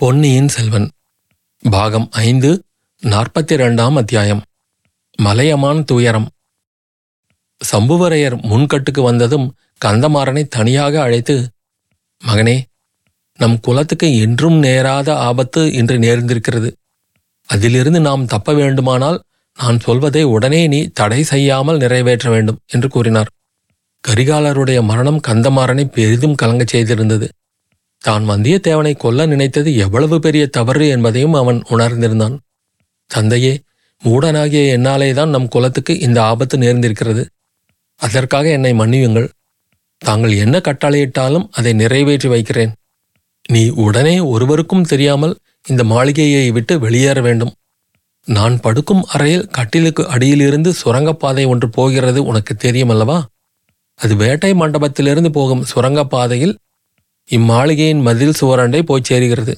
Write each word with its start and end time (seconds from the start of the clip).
பொன்னியின் 0.00 0.48
செல்வன் 0.48 0.90
பாகம் 1.70 2.08
ஐந்து 2.10 2.62
நாற்பத்தி 3.02 3.52
இரண்டாம் 3.52 3.96
அத்தியாயம் 3.96 4.42
மலையமான் 5.18 5.84
துயரம். 5.84 6.28
சம்புவரையர் 7.72 8.36
முன்கட்டுக்கு 8.50 9.02
வந்ததும் 9.02 9.54
கந்தமாறனை 9.84 10.48
தனியாக 10.48 11.00
அழைத்து 11.00 11.48
மகனே 12.26 12.62
நம் 13.36 13.60
குலத்துக்கு 13.60 14.18
என்றும் 14.20 14.58
நேராத 14.58 15.16
ஆபத்து 15.16 15.72
இன்று 15.72 15.98
நேர்ந்திருக்கிறது. 15.98 16.70
அதிலிருந்து 17.46 18.00
நாம் 18.00 18.26
தப்ப 18.26 18.54
வேண்டுமானால் 18.54 19.22
நான் 19.58 19.80
சொல்வதை 19.80 20.22
உடனே 20.22 20.66
நீ 20.66 20.86
தடை 20.86 21.22
செய்யாமல் 21.22 21.76
நிறைவேற்ற 21.76 22.30
வேண்டும் 22.30 22.58
என்று 22.66 22.88
கூறினார். 22.88 23.30
கரிகாலருடைய 24.08 24.82
மரணம் 24.82 25.20
கந்தமாறனை 25.28 25.84
பெரிதும் 25.84 26.34
கலங்கச் 26.34 26.76
செய்திருந்தது. 26.76 27.28
தான் 28.04 28.28
வந்தியத்தேவனை 28.28 28.96
கொல்ல 28.96 29.26
நினைத்தது 29.26 29.76
எவ்வளவு 29.76 30.18
பெரிய 30.18 30.46
தவறு 30.46 30.88
என்பதையும் 30.88 31.32
அவன் 31.32 31.62
உணர்ந்திருந்தான். 31.70 32.36
தந்தையே 33.06 33.60
மூடனாகிய 34.04 34.62
என்னாலேதான் 34.76 35.28
நம் 35.28 35.48
குலத்துக்கு 35.48 35.98
இந்த 35.98 36.22
ஆபத்து 36.22 36.58
நேர்ந்திருக்கிறது. 36.58 37.22
அதற்காக 38.00 38.50
என்னை 38.50 38.72
மன்னியுங்கள். 38.72 39.28
தாங்கள் 39.98 40.34
என்ன 40.36 40.58
கட்டளையிட்டாலும் 40.58 41.46
அதை 41.50 41.72
நிறைவேற்றி 41.72 42.28
வைக்கிறேன். 42.28 42.72
நீ 43.48 43.68
உடனே 43.68 44.20
ஒருவருக்கும் 44.20 44.82
தெரியாமல் 44.82 45.36
இந்த 45.66 45.84
மாளிகையை 45.84 46.50
விட்டு 46.50 46.78
வெளியேற 46.78 47.20
வேண்டும். 47.20 47.52
நான் 48.26 48.60
படுக்கும் 48.60 49.04
அறையில் 49.04 49.46
கட்டிலுக்கு 49.50 50.08
அடியிலிருந்து 50.08 50.72
சுரங்கப்பாதை 50.72 51.44
ஒன்று 51.44 51.68
போகிறது 51.70 52.24
உனக்கு 52.24 52.54
தெரியுமல்லவா? 52.54 53.18
அது 53.94 54.16
வேட்டை 54.16 54.54
மண்டபத்திலிருந்து 54.54 55.28
போகும் 55.28 55.64
சுரங்கப்பாதையில் 55.74 56.54
இம்மாளிகையின் 57.30 58.00
மதில் 58.00 58.32
சுவரண்டை 58.40 58.82
போய் 58.82 59.02
சேருகிறது. 59.08 59.54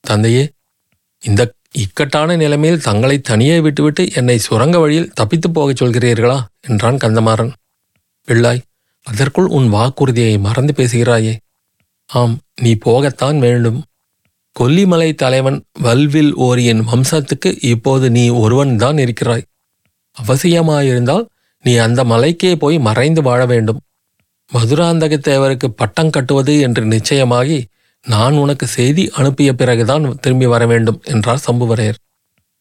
தந்தையே 0.00 0.50
இந்த 1.20 1.52
இக்கட்டான 1.72 2.36
நிலைமையில் 2.36 2.80
தங்களை 2.80 3.20
தனியே 3.20 3.60
விட்டுவிட்டு 3.60 4.12
என்னை 4.12 4.38
சுரங்க 4.38 4.78
வழியில் 4.78 5.12
தப்பித்துப் 5.20 5.54
போகச் 5.54 5.82
சொல்கிறீர்களா? 5.82 6.44
என்றான் 6.60 6.96
கந்தமாறன். 6.96 7.52
பிள்ளாய் 8.28 8.62
அதற்குள் 9.02 9.46
உன் 9.46 9.68
வாக்குறுதியை 9.68 10.38
மறந்து 10.38 10.72
பேசுகிறாயே. 10.76 11.36
ஆம் 12.06 12.38
நீ 12.60 12.74
போகத்தான் 12.74 13.38
வேண்டும். 13.38 13.84
கொல்லிமலை 14.60 15.14
தலைவன் 15.14 15.64
வல்வில் 15.72 16.34
ஓரியின் 16.34 16.80
வம்சத்துக்கு 16.80 17.58
இப்போது 17.60 18.10
நீ 18.10 18.28
ஒருவன்தான் 18.28 18.98
இருக்கிறாய். 18.98 19.44
அவசியமாயிருந்தால் 20.22 21.26
நீ 21.62 21.74
அந்த 21.74 22.04
மலைக்கே 22.04 22.54
போய் 22.54 22.78
மறைந்து 22.78 23.22
வாழ 23.22 23.46
வேண்டும். 23.46 23.80
மதுராந்தக 24.50 25.14
தேவருக்கு 25.28 25.68
பட்டம் 25.80 26.10
கட்டுவது 26.10 26.54
என்று 26.60 26.82
நிச்சயமாகி 26.84 27.58
நான் 28.04 28.34
உனக்கு 28.42 28.66
செய்தி 28.66 29.04
அனுப்பிய 29.18 29.50
பிறகுதான் 29.52 30.04
திரும்பி 30.20 30.46
வர 30.46 30.66
வேண்டும் 30.66 30.98
என்றார் 31.12 31.44
சம்புவரையர். 31.46 31.98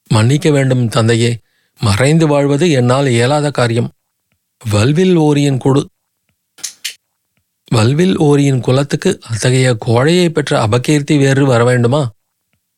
மன்னிக்க 0.10 0.48
வேண்டும் 0.52 0.86
தந்தையே 0.88 1.32
மறைந்து 1.80 2.26
வாழ்வது 2.28 2.66
என்னால் 2.72 3.08
இயலாத 3.08 3.48
காரியம். 3.52 3.90
வல்வில் 4.62 5.16
ஓரியின் 5.28 5.62
கொடு 5.66 5.82
வல்வில் 7.72 8.16
ஓரியின் 8.18 8.62
குலத்துக்கு 8.66 9.12
அத்தகைய 9.30 9.68
கோழையை 9.86 10.28
பெற்ற 10.30 10.52
அபகீர்த்தி 10.68 11.16
வேறு 11.18 11.44
வர 11.46 11.62
வேண்டுமா? 11.64 12.02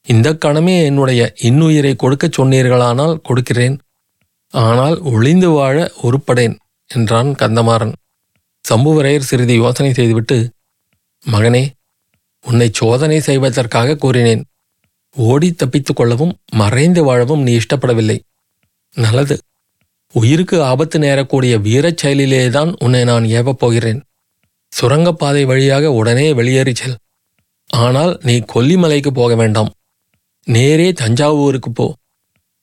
இந்த 0.07 0.27
கணமே 0.45 0.75
என்னுடைய 0.83 1.21
இன்னுயிரை 1.47 1.93
கொடுக்கச் 1.95 2.35
சொன்னீர்களானால் 2.37 3.15
கொடுக்கிறேன். 3.27 3.75
ஆனால் 4.53 4.95
ஒளிந்து 5.13 5.49
வாழ 5.49 5.77
உருப்படேன் 6.03 6.55
என்றான் 6.89 7.31
கந்தமாறன். 7.41 7.93
சம்புவரையர் 8.69 9.27
சிறிது 9.29 9.53
யோசனை 9.53 9.93
செய்துவிட்டு 9.93 10.49
மகனே 11.31 11.69
உன்னை 12.41 12.69
சோதனை 12.73 13.19
செய்வதற்காக 13.19 13.95
கூறினேன். 13.95 14.43
ஓடி 15.15 15.51
தப்பித்துக் 15.51 15.95
கொள்ளவும் 15.95 16.37
மறைந்து 16.51 17.03
வாழவும் 17.03 17.41
நீ 17.41 17.57
இஷ்டப்படவில்லை. 17.57 18.19
நல்லது. 18.95 19.37
உயிருக்கு 20.13 20.63
ஆபத்து 20.63 20.99
நேரக்கூடிய 20.99 21.61
வீரச் 21.61 22.05
செயலிலேதான் 22.05 22.75
உன்னை 22.79 23.03
நான் 23.03 23.23
ஏவப் 23.23 23.51
போகிறேன். 23.51 24.03
சுரங்கப்பாதை 24.69 25.45
வழியாக 25.45 25.91
உடனே 25.91 26.33
வெளியேறி 26.33 26.75
செல். 26.75 26.97
ஆனால் 27.67 28.19
நீ 28.23 28.39
கொல்லிமலைக்கு 28.39 29.07
போக 29.07 29.35
வேண்டாம். 29.35 29.71
நேரே 30.43 30.93
தஞ்சாவூருக்கு 30.93 31.71
போ. 31.71 31.93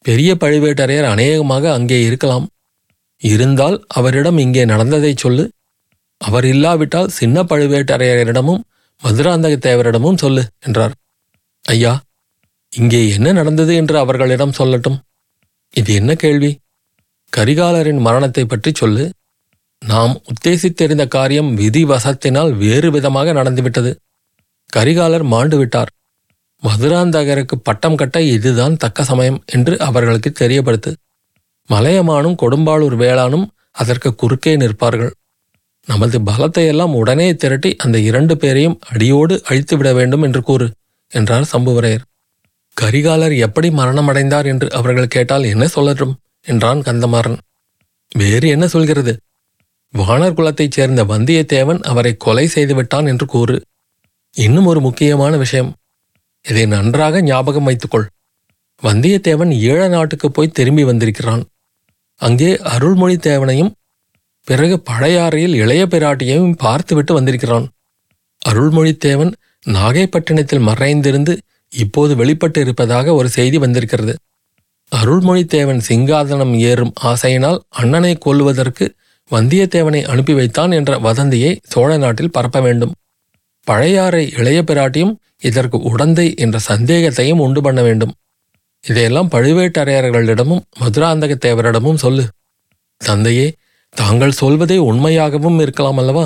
பெரிய 0.01 0.35
பழுவேட்டரையர் 0.35 1.05
அநேகமாக 1.05 1.73
அங்கே 1.73 2.05
இருக்கலாம். 2.05 2.49
இருந்தால் 3.19 3.85
அவரிடம் 3.89 4.39
இங்கே 4.39 4.65
நடந்ததைச் 4.65 5.17
சொல்லு. 5.17 5.51
அவர் 6.21 6.45
இல்லாவிட்டால் 6.45 7.15
சின்ன 7.19 7.43
பழுவேட்டரையரிடமும் 7.43 8.63
மதுராந்தக 9.03 9.55
தேவரிடமும் 9.67 10.21
சொல்லு 10.25 10.43
என்றார். 10.59 10.95
ஐயா 11.65 11.93
இங்கே 12.73 13.01
என்ன 13.09 13.33
நடந்தது 13.33 13.73
என்று 13.75 13.97
அவர்களிடம் 13.99 14.57
சொல்லட்டும். 14.59 14.99
இது 15.75 15.91
என்ன 15.95 16.13
கேள்வி? 16.15 16.51
கரிகாலரின் 17.33 18.01
மரணத்தை 18.07 18.45
பற்றி 18.45 18.71
சொல்லு. 18.75 19.05
நாம் 19.83 20.15
உத்தேசித்திருந்த 20.33 21.05
காரியம் 21.09 21.51
விதிவசத்தினால் 21.57 22.53
வேறு 22.57 22.89
விதமாக 22.91 23.33
நடந்துவிட்டது. 23.33 23.91
கரிகாலர் 24.77 25.25
மாண்டு 25.25 25.57
விட்டார் 25.57 25.91
மதுராந்தகருக்கு 26.63 27.57
பட்டம் 27.63 27.99
கட்ட 28.01 28.19
இதுதான் 28.35 28.77
தக்க 28.77 29.05
சமயம் 29.05 29.41
என்று 29.47 29.75
அவர்களுக்கு 29.79 30.31
தெரியப்படுத்து. 30.43 30.91
மலையமானும் 31.69 32.39
கொடும்பாளூர் 32.43 32.97
வேளானும் 33.03 33.47
அதற்கு 33.73 34.11
குறுக்கே 34.15 34.57
நிற்பார்கள். 34.57 35.13
நமது 35.87 36.19
பலத்தையெல்லாம் 36.21 36.93
உடனே 36.93 37.35
திரட்டி 37.35 37.77
அந்த 37.77 37.99
இரண்டு 37.99 38.37
பேரையும் 38.37 38.79
அடியோடு 38.89 39.43
அழித்துவிட 39.45 39.95
வேண்டும் 39.95 40.23
என்று 40.23 40.43
கூறு 40.43 40.73
என்றார் 41.09 41.51
சம்புவரையர். 41.53 42.05
கரிகாலர் 42.81 43.39
எப்படி 43.39 43.69
மரணமடைந்தார் 43.69 44.47
என்று 44.47 44.73
அவர்கள் 44.73 45.07
கேட்டால் 45.07 45.45
என்ன 45.45 45.65
சொல்லட்டும் 45.75 46.15
என்றான் 46.43 46.81
கந்தமாறன். 46.81 47.37
வேறு 48.11 48.49
என்ன 48.49 48.69
சொல்கிறது? 48.69 49.17
வானர் 49.95 50.35
குலத்தைச் 50.35 50.71
சேர்ந்த 50.71 51.05
வந்தியத்தேவன் 51.05 51.81
அவரை 51.83 52.17
கொலை 52.17 52.49
செய்துவிட்டான் 52.55 53.07
என்று 53.07 53.27
கூறு. 53.27 53.63
இன்னும் 54.35 54.67
ஒரு 54.67 54.81
முக்கியமான 54.81 55.37
விஷயம். 55.37 55.71
இதை 56.43 56.67
நன்றாக 56.67 57.23
ஞாபகம் 57.23 57.65
வைத்துக்கொள். 57.65 58.07
வந்தியத்தேவன் 58.83 59.53
ஈழ 59.69 59.89
நாட்டுக்கு 59.89 60.31
போய் 60.31 60.49
திரும்பி 60.49 60.85
வந்திருக்கிறான். 60.85 61.45
அங்கே 62.21 62.51
அருள்மொழித்தேவனையும் 62.55 63.73
பிறகு 64.49 64.83
பழையாறையில் 64.91 65.55
இளைய 65.55 65.87
பிராட்டியையும் 65.87 66.57
பார்த்துவிட்டு 66.57 67.13
வந்திருக்கிறான். 67.15 67.67
அருள்மொழித்தேவன் 68.43 69.33
நாகைப்பட்டினத்தில் 69.67 70.67
மறைந்திருந்து 70.69 71.39
இப்போது 71.73 72.17
வெளிப்பட்டு 72.17 72.61
இருப்பதாக 72.61 73.15
ஒரு 73.15 73.29
செய்தி 73.29 73.59
வந்திருக்கிறது. 73.59 74.15
அருள்மொழித்தேவன் 74.93 75.81
சிங்காதனம் 75.89 76.55
ஏறும் 76.59 76.93
ஆசையினால் 77.03 77.59
அண்ணனை 77.69 78.13
கொல்லுவதற்கு 78.27 78.87
வந்தியத்தேவனை 79.31 80.01
அனுப்பி 80.03 80.35
வைத்தான் 80.35 80.73
என்ற 80.73 80.99
வதந்தியை 80.99 81.53
சோழ 81.69 81.97
நாட்டில் 81.97 82.31
பரப்ப 82.31 82.61
வேண்டும். 82.61 82.93
பழையாறை 83.67 84.25
இளைய 84.39 84.61
பிராட்டியும் 84.63 85.15
இதற்கு 85.41 85.79
உடந்தை 85.91 86.27
என்ற 86.37 86.57
சந்தேகத்தையும் 86.69 87.43
உண்டு 87.47 87.61
பண்ண 87.61 87.83
வேண்டும். 87.83 88.13
இதையெல்லாம் 88.85 89.31
பழுவேட்டரையர்களிடமும் 89.31 90.65
மதுராந்தக 90.81 91.35
தேவரிடமும் 91.47 91.95
சொல்லு. 91.95 92.25
தந்தையே 93.01 93.47
தாங்கள் 93.95 94.31
சொல்வதே 94.31 94.77
உண்மையாகவும் 94.77 95.61
இருக்கலாம் 95.61 95.97
அல்லவா? 95.97 96.25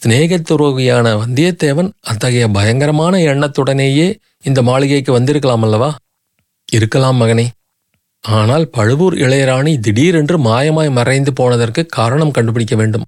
சிநேகத்துரோகியான 0.00 1.06
வந்தியத்தேவன் 1.22 1.90
அத்தகைய 2.00 2.48
பயங்கரமான 2.48 3.18
எண்ணத்துடனேயே 3.18 4.06
இந்த 4.42 4.62
மாளிகைக்கு 4.62 5.12
வந்திருக்கலாம் 5.12 5.62
அல்லவா? 5.62 5.90
இருக்கலாம் 6.68 7.20
மகனே. 7.22 7.46
ஆனால் 8.24 8.68
பழுவூர் 8.68 9.14
இளையராணி 9.14 9.78
திடீரென்று 9.78 10.38
மாயமாய் 10.38 10.90
மறைந்து 10.90 11.32
போனதற்கு 11.32 11.86
காரணம் 11.86 12.30
கண்டுபிடிக்க 12.30 12.76
வேண்டும். 12.76 13.06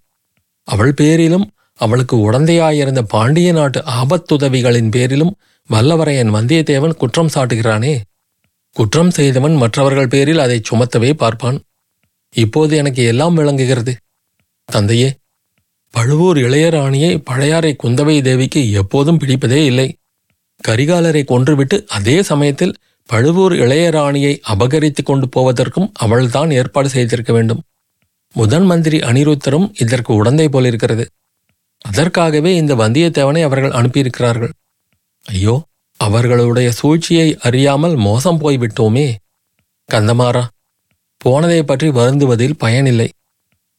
அவள் 0.69 0.95
பேரிலும் 0.95 1.47
அவளுக்கு 1.75 2.17
உடந்தையாயிருந்த 2.17 3.03
பாண்டிய 3.03 3.53
நாட்டு 3.53 3.81
ஆபத்துதவிகளின் 3.81 4.91
பேரிலும் 4.91 5.35
வல்லவரையன் 5.71 6.35
வந்தியத்தேவன் 6.37 6.97
குற்றம் 6.97 7.33
சாட்டுகிறானே. 7.35 8.01
குற்றம் 8.77 9.11
செய்தவன் 9.11 9.55
மற்றவர்கள் 9.55 10.09
பேரில் 10.09 10.39
அதை 10.39 10.61
சுமத்தவே 10.71 11.13
பார்ப்பான். 11.13 11.59
இப்போது 12.35 12.77
எனக்கு 12.77 13.05
எல்லாம் 13.05 13.35
விளங்குகிறது. 13.35 13.97
தந்தையே 14.65 15.09
பழுவூர் 15.91 16.37
இளையராணியை 16.37 17.19
பழையாறை 17.25 17.77
குந்தவை 17.83 18.23
தேவிக்கு 18.23 18.71
எப்போதும் 18.71 19.19
பிடிப்பதே 19.19 19.61
இல்லை. 19.65 19.89
கரிகாலரை 20.69 21.23
கொன்றுவிட்டு 21.25 21.87
அதே 21.87 22.23
சமயத்தில் 22.23 22.75
பழுவூர் 23.07 23.53
இளையராணியை 23.53 24.39
அபகரித்து 24.49 25.03
கொண்டு 25.03 25.29
போவதற்கும் 25.29 25.91
அவள்தான் 25.93 26.51
ஏற்பாடு 26.51 26.89
செய்திருக்க 26.89 27.33
வேண்டும். 27.33 27.63
முதன் 28.35 28.65
மந்திரி 28.65 28.99
அனிருத்தரும் 28.99 29.71
இதற்கு 29.79 30.25
உடந்தை 30.25 30.49
போலிருக்கிறது. 30.49 31.05
அதற்காகவே 31.81 32.55
இந்த 32.55 32.75
வந்தியத்தேவனை 32.75 33.43
அவர்கள் 33.43 33.71
அனுப்பியிருக்கிறார்கள். 33.71 34.53
ஐயோ 35.27 35.63
அவர்களுடைய 35.97 36.73
சூழ்ச்சியை 36.73 37.37
அறியாமல் 37.41 37.97
மோசம் 37.97 38.41
போய்விட்டோமே. 38.41 39.15
கந்தமாறா 39.89 40.49
போனதை 41.23 41.63
பற்றி 41.63 41.89
வருந்துவதில் 41.89 42.59
பயனில்லை. 42.59 43.09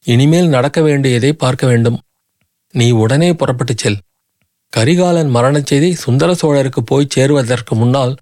இனிமேல் 0.06 0.48
நடக்க 0.48 0.82
வேண்டியதை 0.82 1.34
பார்க்க 1.34 1.68
வேண்டும். 1.68 1.98
நீ 2.74 2.92
உடனே 2.92 3.34
புறப்பட்டுச் 3.34 3.78
செல். 3.78 4.00
கரிகாலன் 4.74 5.32
மரணச் 5.36 5.66
செய்தி 5.66 5.90
சுந்தர 5.94 6.30
சோழருக்கு 6.34 6.82
போய் 6.86 7.12
சேருவதற்கு 7.16 7.74
முன்னால் 7.76 8.14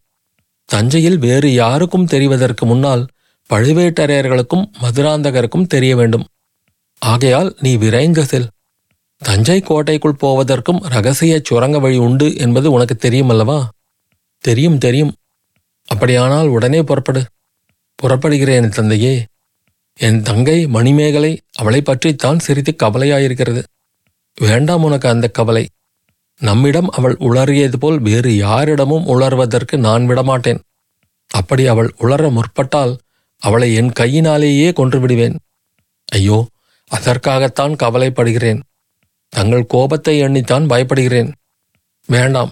தஞ்சையில் 0.69 1.18
வேறு 1.18 1.53
யாருக்கும் 1.53 2.07
தெரிவதற்கு 2.07 2.65
முன்னால் 2.65 3.03
பழுவேட்டரையர்களுக்கும் 3.50 4.65
மதுராந்தகருக்கும் 4.81 5.68
தெரிய 5.68 5.95
வேண்டும். 5.95 6.25
ஆகையால் 7.01 7.50
நீ 7.59 7.71
விரைந்து 7.75 8.23
செல். 8.25 8.50
தஞ்சை 9.21 9.57
கோட்டைக்குள் 9.62 10.19
போவதற்கும் 10.19 10.81
ரகசிய 10.94 11.33
சுரங்க 11.44 11.79
வழி 11.79 11.97
உண்டு 11.97 12.27
என்பது 12.38 12.71
உனக்கு 12.71 12.95
தெரியும் 12.95 13.29
அல்லவா 13.29 13.57
தெரியும் 14.44 14.77
தெரியும். 14.77 15.13
அப்படியானால் 15.88 16.47
உடனே 16.47 16.81
புறப்படு. 16.83 17.21
புறப்படுகிறேன் 18.01 18.69
தந்தையே. 18.69 19.13
என் 20.00 20.21
தங்கை 20.21 20.57
மணிமேகலை 20.68 21.31
அவளை 21.51 21.81
பற்றித்தான் 21.81 22.39
சிரித்து 22.39 22.71
கவலையாயிருக்கிறது. 22.83 23.62
வேண்டாம் 24.38 24.83
உனக்கு 24.83 25.07
அந்த 25.09 25.27
கவலை. 25.27 25.63
நம்மிடம் 26.42 26.89
அவள் 26.89 27.15
உளறியது 27.19 27.77
போல் 27.80 28.00
வேறு 28.00 28.31
யாரிடமும் 28.38 29.07
உளர்வதற்கு 29.13 29.75
நான் 29.77 30.06
விடமாட்டேன். 30.06 30.62
அப்படி 31.27 31.63
அவள் 31.68 31.89
உளர 32.00 32.30
முற்பட்டால் 32.30 32.94
அவளை 33.42 33.68
என் 33.74 33.92
கையினாலேயே 33.92 34.69
கொன்று 34.74 35.00
விடுவேன் 35.00 35.36
ஐயோ 36.06 36.39
அதற்காகத்தான் 36.92 37.75
கவலைப்படுகிறேன். 37.83 38.62
தங்கள் 39.33 39.65
கோபத்தை 39.65 40.15
எண்ணித்தான் 40.24 40.65
பயப்படுகிறேன். 40.71 41.30
வேண்டாம் 42.09 42.51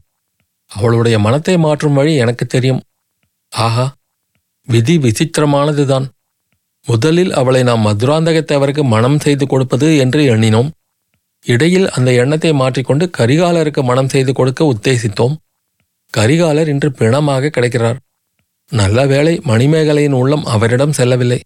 அவளுடைய 0.72 1.19
மனத்தை 1.19 1.56
மாற்றும் 1.57 1.94
வழி 1.94 2.13
எனக்கு 2.16 2.45
தெரியும். 2.45 2.81
ஆஹா 3.52 3.86
விதி 4.71 4.95
விசித்திரமானதுதான். 4.98 6.06
முதலில் 6.86 7.31
அவளை 7.33 7.63
நாம் 7.63 7.86
மதுராந்தகத்தேவருக்கு 7.86 8.83
மனம் 8.83 9.19
செய்து 9.19 9.45
கொடுப்பது 9.48 9.98
என்று 9.98 10.21
எண்ணினோம். 10.33 10.69
இடையில் 11.45 11.89
அந்த 11.89 12.12
எண்ணத்தை 12.12 12.51
மாற்றிக்கொண்டு 12.54 13.06
கரிகாலருக்கு 13.18 13.81
மனம் 13.83 14.10
செய்து 14.10 14.33
கொடுக்க 14.33 14.62
உத்தேசித்தோம். 14.74 15.36
கரிகாலர் 16.18 16.68
இன்று 16.68 16.89
பிணமாக 16.92 17.51
கிடைக்கிறார். 17.56 18.00
நல்ல 18.71 19.06
வேளை 19.06 19.33
மணிமேகலையின் 19.45 20.18
உள்ளம் 20.21 20.45
அவரிடம் 20.45 20.92
செல்லவில்லை. 20.92 21.39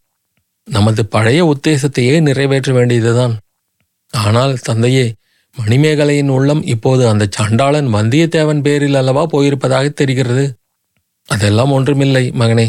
நமது 0.68 1.02
பழைய 1.06 1.40
உத்தேசத்தையே 1.46 2.16
நிறைவேற்ற 2.22 2.72
வேண்டியதுதான். 2.74 3.34
ஆனால் 4.14 4.54
தந்தையே 4.60 5.06
மணிமேகலையின் 5.58 6.30
உள்ளம் 6.30 6.62
இப்போது 6.64 7.04
அந்த 7.10 7.24
சண்டாளன் 7.30 7.90
வந்தியத்தேவன் 7.96 8.62
பேரில் 8.62 8.96
அல்லவா 8.96 9.24
போயிருப்பதாக 9.34 9.90
தெரிகிறது. 9.90 10.46
அதெல்லாம் 11.30 11.72
ஒன்றுமில்லை 11.72 12.24
மகனே. 12.42 12.68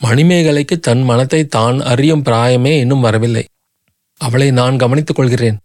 மணிமேகலைக்கு 0.00 0.76
தன் 0.78 1.02
மனத்தை 1.02 1.46
தான் 1.46 1.80
அறியும் 1.80 2.22
பிராயமே 2.22 2.72
இன்னும் 2.78 3.00
வரவில்லை. 3.00 3.44
அவளை 4.20 4.50
நான் 4.50 4.76
கவனித்துக் 4.76 5.16
கொள்கிறேன். 5.16 5.56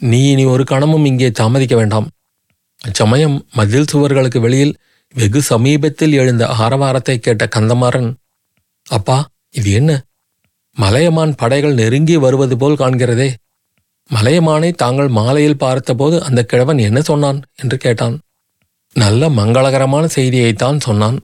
நீ 0.00 0.30
இனி 0.30 0.44
ஒரு 0.44 0.64
கணமும் 0.64 1.04
இங்கே 1.04 1.30
தாமதிக்க 1.30 1.76
வேண்டாம். 1.76 2.08
அச்சமயம் 2.80 3.36
மதில் 3.52 3.90
சுவர்களுக்கு 3.92 4.40
வெளியில் 4.40 4.76
வெகு 5.14 5.42
சமீபத்தில் 5.42 6.12
எழுந்த 6.12 6.46
ஆரவாரத்தை 6.46 7.18
கேட்ட 7.18 7.48
கந்தமாறன் 7.56 8.10
அப்பா 8.86 9.26
இது 9.50 9.72
என்ன? 9.72 9.90
மலையமான் 10.76 11.34
படைகள் 11.34 11.74
நெருங்கி 11.74 12.16
வருவது 12.16 12.56
போல் 12.56 12.76
காண்கிறதே. 12.76 13.28
மலையமானை 14.10 14.70
தாங்கள் 14.74 15.08
மாலையில் 15.08 15.56
பார்த்தபோது 15.56 16.22
அந்த 16.22 16.40
கிழவன் 16.44 16.78
என்ன 16.78 17.00
சொன்னான்? 17.00 17.42
என்று 17.56 17.76
கேட்டான். 17.76 18.16
நல்ல 18.96 19.28
மங்களகரமான 19.28 20.08
செய்தியைத்தான் 20.14 20.78
சொன்னான். 20.78 21.16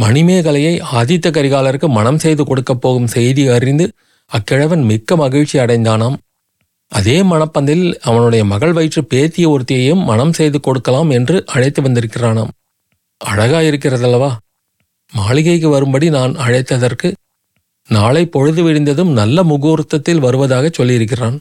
மணிமேகலையை 0.00 0.74
ஆதித்த 0.92 1.26
கரிகாலருக்கு 1.30 1.88
மனம் 1.88 2.18
செய்து 2.18 2.44
கொடுக்கப் 2.44 2.80
போகும் 2.80 3.06
செய்தி 3.06 3.48
அறிந்து 3.48 3.92
அக்கிழவன் 4.26 4.82
மிக்க 4.82 5.16
மகிழ்ச்சி 5.16 5.58
அடைந்தானாம். 5.58 6.16
அதே 6.88 7.22
மணப்பந்தில் 7.22 7.94
அவனுடைய 8.00 8.44
மகள் 8.44 8.72
வயிற்று 8.72 9.02
பேத்திய 9.02 9.46
ஒருத்தியையும் 9.48 10.02
மனம் 10.04 10.32
செய்து 10.32 10.60
கொடுக்கலாம் 10.60 11.10
என்று 11.10 11.44
அழைத்து 11.46 11.82
வந்திருக்கிறானாம். 11.82 12.52
அழகா 13.16 13.60
இருக்கிறதல்லவா? 13.60 14.36
மாளிகைக்கு 15.12 15.68
வரும்படி 15.68 16.10
நான் 16.10 16.34
அழைத்ததற்கு 16.34 17.12
நாளை 17.88 18.26
பொழுது 18.26 18.62
விடிந்ததும் 18.62 19.12
நல்ல 19.12 19.42
முகூர்த்தத்தில் 19.42 20.18
வருவதாக 20.18 20.70
சொல்லியிருக்கிறான். 20.70 21.36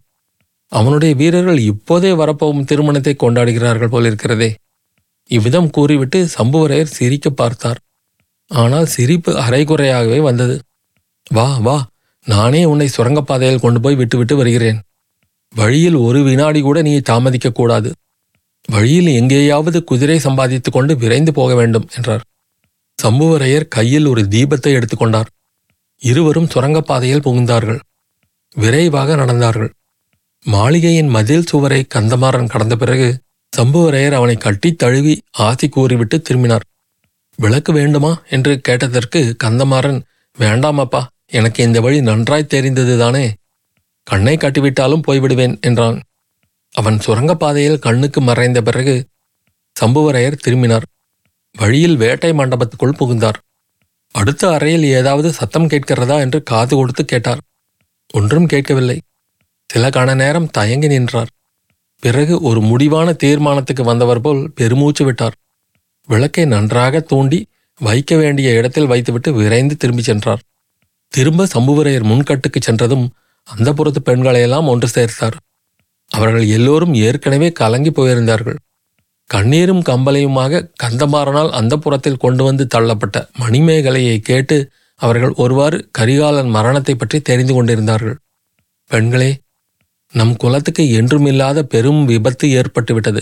அவனுடைய 0.72 1.16
வீரர்கள் 1.16 1.60
இப்போதே 1.60 2.12
வரப்போகும் 2.12 2.66
திருமணத்தை 2.66 3.16
கொண்டாடுகிறார்கள் 3.16 3.94
போலிருக்கிறதே. 3.94 4.50
இவ்விதம் 5.30 5.70
கூறிவிட்டு 5.70 6.30
சம்புவரையர் 6.38 6.96
சிரிக்க 6.98 7.30
பார்த்தார். 7.30 7.80
ஆனால் 8.52 8.86
சிரிப்பு 8.86 9.32
அரைகுறையாகவே 9.38 10.22
வந்தது. 10.22 10.60
வா 11.32 11.58
வா 11.58 11.86
நானே 12.26 12.66
உன்னை 12.66 12.90
சுரங்கப்பாதையில் 12.98 13.60
கொண்டு 13.60 13.80
போய் 13.80 13.96
விட்டுவிட்டு 13.96 14.36
வருகிறேன். 14.36 14.80
வழியில் 15.54 15.96
ஒரு 15.96 16.24
வினாடி 16.24 16.62
கூட 16.62 16.82
நீ 16.82 16.98
தாமதிக்கக்கூடாது 16.98 17.92
வழியில் 18.68 19.08
எங்கேயாவது 19.08 19.84
குதிரை 19.84 20.20
சம்பாதித்து 20.20 20.72
கொண்டு 20.72 20.98
விரைந்து 20.98 21.32
போக 21.34 21.56
வேண்டும் 21.56 21.90
என்றார். 21.96 22.22
சம்புவரையர் 23.04 23.68
கையில் 23.68 24.06
ஒரு 24.06 24.22
தீபத்தை 24.24 24.72
எடுத்துக்கொண்டார் 24.74 25.30
இருவரும் 26.02 26.48
சுரங்கப்பாதையில் 26.48 27.26
புகுந்தார்கள். 27.26 27.80
விரைவாக 28.56 29.16
நடந்தார்கள். 29.16 29.70
மாளிகையின் 30.46 31.08
மதில் 31.08 31.46
சுவரை 31.46 31.86
கந்தமாறன் 31.96 32.48
கடந்த 32.48 32.76
பிறகு 32.76 33.22
சம்புவரையர் 33.58 34.12
அவனை 34.12 34.36
கட்டித் 34.36 34.80
தழுவி 34.80 35.22
ஆசி 35.32 35.70
கூறிவிட்டு 35.70 36.22
திரும்பினார். 36.22 36.66
விளக்கு 37.40 37.74
வேண்டுமா 37.74 38.22
என்று 38.30 38.62
கேட்டதற்கு 38.62 39.36
கந்தமாறன் 39.44 40.00
வேண்டாமப்பா 40.38 41.02
எனக்கு 41.26 41.64
இந்த 41.64 41.82
வழி 41.82 42.02
நன்றாய் 42.02 42.52
தெரிந்ததுதானே. 42.54 43.26
கண்ணை 44.04 44.38
கட்டிவிட்டாலும் 44.38 45.06
போய்விடுவேன் 45.08 45.62
என்றான். 45.62 46.02
அவன் 46.76 46.98
சுரங்கப்பாதையில் 46.98 47.80
கண்ணுக்கு 47.80 48.22
மறைந்த 48.22 48.62
பிறகு 48.62 48.96
சம்புவரையர் 49.82 50.42
திரும்பினார். 50.42 50.86
வழியில் 51.56 51.98
வேட்டை 51.98 52.32
மண்டபத்துக்குள் 52.32 52.98
புகுந்தார். 52.98 53.40
அடுத்த 54.12 54.50
அறையில் 54.50 54.84
ஏதாவது 54.84 55.34
சத்தம் 55.34 55.68
கேட்கிறதா 55.68 56.20
என்று 56.20 56.44
காது 56.44 56.76
கொடுத்து 56.76 57.06
கேட்டார். 57.06 57.42
ஒன்றும் 58.10 58.46
கேட்கவில்லை. 58.46 58.98
சில 59.70 59.90
கண 59.90 60.16
நேரம் 60.16 60.52
தயங்கி 60.52 60.88
நின்றார். 60.88 61.28
பிறகு 62.00 62.42
ஒரு 62.42 62.62
முடிவான 62.62 63.12
தீர்மானத்துக்கு 63.24 63.84
வந்தவர் 63.84 64.22
போல் 64.22 64.52
பெருமூச்சு 64.56 65.06
விட்டார். 65.06 65.36
விளக்கை 66.10 66.46
நன்றாக 66.46 67.00
தூண்டி 67.00 67.40
வைக்க 67.80 68.16
வேண்டிய 68.16 68.50
இடத்தில் 68.52 68.86
வைத்துவிட்டு 68.86 69.30
விரைந்து 69.34 69.76
திரும்பிச் 69.78 70.10
சென்றார். 70.10 70.42
திரும்ப 71.14 71.48
சம்புவரையர் 71.54 72.10
முன்கட்டுக்கு 72.12 72.60
சென்றதும் 72.60 73.06
அந்த 73.48 73.70
புறத்து 73.74 74.02
பெண்களையெல்லாம் 74.02 74.68
ஒன்று 74.68 74.88
சேர்த்தார். 74.88 75.36
அவர்கள் 76.12 76.46
எல்லோரும் 76.48 76.94
ஏற்கனவே 76.94 77.52
கலங்கி 77.52 77.92
போயிருந்தார்கள். 77.92 78.58
கண்ணீரும் 79.30 79.84
கம்பலையுமாக 79.90 80.62
கந்தமாறனால் 80.84 81.52
அந்த 81.52 81.74
புறத்தில் 81.78 82.18
கொண்டு 82.18 82.44
வந்து 82.44 82.64
தள்ளப்பட்ட 82.76 83.18
மணிமேகலையை 83.40 84.18
கேட்டு 84.20 84.58
அவர்கள் 85.00 85.34
ஒருவாறு 85.34 85.78
கரிகாலன் 85.92 86.50
மரணத்தை 86.50 86.96
பற்றி 86.96 87.20
தெரிந்து 87.20 87.54
கொண்டிருந்தார்கள். 87.54 88.18
பெண்களே 88.92 89.32
நம் 90.14 90.36
குலத்துக்கு 90.36 90.84
என்றுமில்லாத 91.00 91.60
பெரும் 91.74 92.02
விபத்து 92.06 92.48
ஏற்பட்டுவிட்டது. 92.60 93.22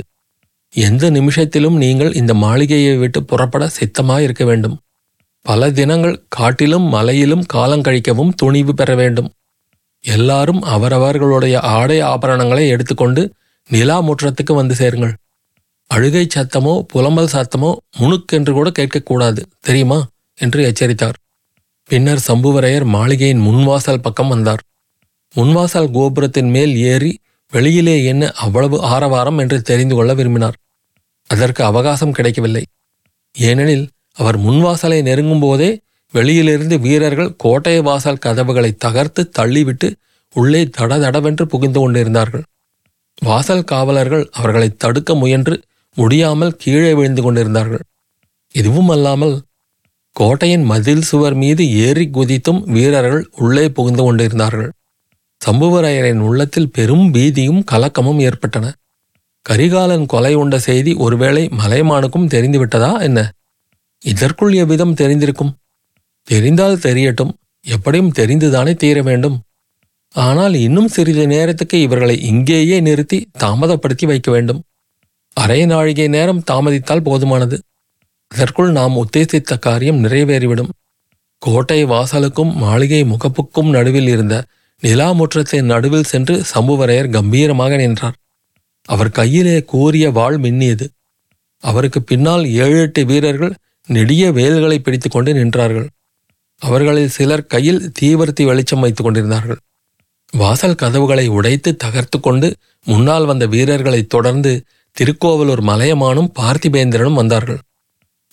எந்த 0.76 1.10
நிமிஷத்திலும் 1.10 1.78
நீங்கள் 1.78 2.14
இந்த 2.14 2.34
மாளிகையை 2.34 2.98
விட்டு 2.98 3.24
புறப்பட 3.24 3.70
சித்தமாயிருக்க 3.80 4.44
வேண்டும். 4.46 4.76
பல 5.46 5.70
தினங்கள் 5.72 6.24
காட்டிலும் 6.30 6.88
மலையிலும் 6.88 7.46
காலங்கழிக்கவும் 7.54 8.34
துணிவு 8.36 8.74
பெற 8.74 8.96
வேண்டும். 8.96 9.30
எல்லாரும் 10.04 10.62
அவரவர்களுடைய 10.62 11.60
ஆடை 11.60 11.98
ஆபரணங்களை 12.02 12.68
எடுத்துக்கொண்டு 12.68 13.22
நிலா 13.70 13.98
முற்றத்துக்கு 14.02 14.54
வந்து 14.56 14.76
சேருங்கள். 14.76 15.14
அழுகை 15.88 16.28
சத்தமோ 16.36 16.74
புலம்பல் 16.94 17.34
சத்தமோ 17.34 17.72
முணுக்கென்று 18.00 18.52
கூட 18.52 18.70
கேட்கக்கூடாது 18.80 19.42
தெரியுமா? 19.60 20.00
என்று 20.38 20.62
எச்சரித்தார். 20.64 21.18
பின்னர் 21.90 22.22
சம்புவரையர் 22.28 22.86
மாளிகையின் 22.86 23.44
முன்வாசல் 23.48 24.02
பக்கம் 24.02 24.28
வந்தார். 24.28 24.62
முன்வாசல் 25.36 25.90
கோபுரத்தின் 25.92 26.50
மேல் 26.50 26.74
ஏறி 26.76 27.12
வெளியிலே 27.54 27.96
என்ன 28.12 28.24
அவ்வளவு 28.46 28.78
ஆரவாரம் 28.94 29.40
என்று 29.44 29.58
தெரிந்து 29.70 29.96
கொள்ள 29.96 30.12
விரும்பினார். 30.14 30.58
அதற்கு 31.30 31.62
அவகாசம் 31.64 32.16
கிடைக்கவில்லை. 32.18 32.64
ஏனெனில் 33.36 33.86
அவர் 34.18 34.38
முன்வாசலை 34.38 35.00
நெருங்கும் 35.10 35.44
போதே 35.46 35.70
வெளியிலிருந்து 36.14 36.76
வீரர்கள் 36.80 37.36
கோட்டை 37.38 37.76
வாசல் 37.82 38.24
கதவுகளை 38.26 38.72
தகர்த்து 38.86 39.22
தள்ளிவிட்டு 39.40 39.88
உள்ளே 40.36 40.62
தடதடவென்று 40.78 41.46
புகுந்து 41.46 41.80
கொண்டிருந்தார்கள். 41.80 42.44
வாசல் 43.22 43.64
காவலர்கள் 43.64 44.26
அவர்களை 44.32 44.70
தடுக்க 44.84 45.16
முயன்று 45.16 45.56
முடியாமல் 45.98 46.54
கீழே 46.58 46.92
விழுந்து 46.94 47.22
கொண்டிருந்தார்கள். 47.22 47.84
இதுவும் 48.56 48.90
அல்லாமல் 48.90 49.36
கோட்டையின் 50.16 50.64
மதில் 50.64 51.06
சுவர் 51.10 51.34
மீது 51.34 51.64
ஏறி 51.86 52.06
குதித்தும் 52.18 52.62
வீரர்கள் 52.76 53.24
உள்ளே 53.36 53.66
புகுந்து 53.70 54.04
கொண்டிருந்தார்கள். 54.04 54.72
சம்புவராயரின் 55.46 56.20
உள்ளத்தில் 56.20 56.72
பெரும் 56.72 57.14
பீதியும் 57.14 57.64
கலக்கமும் 57.72 58.20
ஏற்பட்டன. 58.20 58.74
கரிகாலன் 59.42 60.06
கொலை 60.06 60.34
உண்ட 60.34 60.60
செய்தி 60.60 60.94
ஒருவேளை 60.94 61.50
மலைமானுக்கும் 61.60 62.28
தெரிந்துவிட்டதா 62.28 63.00
என்ன? 63.00 63.32
இதற்குள் 64.04 64.54
எவ்விதம் 64.54 64.96
தெரிந்திருக்கும்? 64.96 65.54
தெரிந்தால் 66.24 66.78
தெரியட்டும். 66.78 67.32
எப்படியும் 67.66 68.12
தெரிந்துதானே 68.12 68.74
தீர 68.76 69.02
வேண்டும். 69.02 69.42
ஆனால் 70.14 70.54
இன்னும் 70.54 70.88
சிறிது 70.88 71.28
நேரத்துக்கு 71.28 71.82
இவர்களை 71.82 72.22
இங்கேயே 72.22 72.80
நிறுத்தி 72.80 73.30
தாமதப்படுத்தி 73.40 74.06
வைக்க 74.06 74.32
வேண்டும். 74.32 74.62
அரை 75.34 75.66
நாழிகை 75.66 76.08
நேரம் 76.08 76.44
தாமதித்தால் 76.52 77.02
போதுமானது. 77.02 77.58
இதற்குள் 78.34 78.72
நாம் 78.72 78.96
உத்தேசித்த 78.96 79.60
காரியம் 79.60 80.04
நிறைவேறிவிடும். 80.04 80.70
கோட்டை 81.38 81.86
வாசலுக்கும் 81.86 82.54
மாளிகை 82.54 83.04
முகப்புக்கும் 83.04 83.70
நடுவில் 83.70 84.08
இருந்த 84.08 84.46
நிலாமுற்றத்தின் 84.84 85.70
நடுவில் 85.74 86.04
சென்று 86.04 86.44
சம்புவரையர் 86.54 87.10
கம்பீரமாக 87.10 87.76
நின்றார். 87.76 88.14
அவர் 88.86 89.12
கையிலே 89.12 89.64
கூறிய 89.64 90.12
வாள் 90.12 90.40
மின்னியது. 90.40 90.86
அவருக்கு 91.64 92.02
பின்னால் 92.02 92.46
ஏழு 92.46 92.80
எட்டு 92.80 93.06
வீரர்கள் 93.06 93.54
நெடிய 93.88 94.32
வேல்களை 94.32 94.80
பிடித்துக்கொண்டு 94.80 95.34
நின்றார்கள். 95.34 95.88
அவர்களில் 96.62 97.08
சிலர் 97.08 97.46
கையில் 97.46 97.92
தீவர்த்தி 98.02 98.44
வெளிச்சம் 98.44 98.80
வைத்துக் 98.80 99.06
கொண்டிருந்தார்கள். 99.06 99.60
வாசல் 100.34 100.76
கதவுகளை 100.76 101.28
உடைத்து 101.28 101.76
தகர்த்து 101.76 102.20
கொண்டு 102.20 102.56
முன்னால் 102.86 103.26
வந்த 103.26 103.46
வீரர்களைத் 103.46 104.10
தொடர்ந்து 104.10 104.64
திருக்கோவலூர் 104.98 105.64
மலையமானும் 105.64 106.32
பார்த்திபேந்திரனும் 106.40 107.14
வந்தார்கள். 107.14 107.60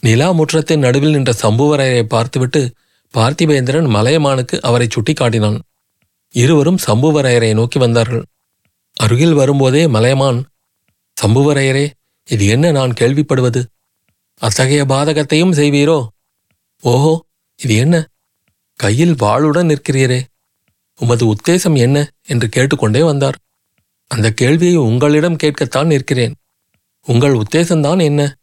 நிலா 0.01 0.29
முற்றத்தின் 0.33 0.85
நடுவில் 0.87 1.11
நின்ற 1.11 1.33
சம்புவரையரை 1.43 2.03
பார்த்துவிட்டு 2.03 2.61
பார்த்திபேந்திரன் 3.15 3.89
மலையமானுக்கு 3.97 4.57
அவரை 4.61 4.87
சுட்டிக்காட்டினான். 4.87 5.59
இருவரும் 6.35 6.79
சம்புவரையரை 6.87 7.55
நோக்கி 7.55 7.79
வந்தார்கள். 7.79 8.25
அருகில் 8.95 9.33
வரும்போதே 9.33 9.87
மலையமான் 9.87 10.47
சம்புவரையரே 11.23 11.91
இது 12.29 12.47
என்ன 12.47 12.71
நான் 12.71 12.91
கேள்விப்படுவது? 12.91 13.65
அத்தகைய 14.39 14.85
பாதகத்தையும் 14.85 15.53
செய்வீரோ? 15.53 16.07
ஓஹோ 16.83 17.25
இது 17.63 17.77
என்ன? 17.77 18.07
கையில் 18.75 19.15
வாளுடன் 19.15 19.71
நிற்கிறீரே. 19.71 20.21
உமது 20.97 21.25
உத்தேசம் 21.27 21.77
என்ன? 21.77 22.11
என்று 22.27 22.49
கேட்டுக்கொண்டே 22.49 23.03
வந்தார். 23.03 23.37
அந்த 24.07 24.33
கேள்வியை 24.33 24.77
உங்களிடம் 24.77 25.37
கேட்கத்தான் 25.37 25.87
நிற்கிறேன். 25.87 26.35
உங்கள் 27.07 27.35
உத்தேசம்தான் 27.35 28.03
என்ன? 28.03 28.35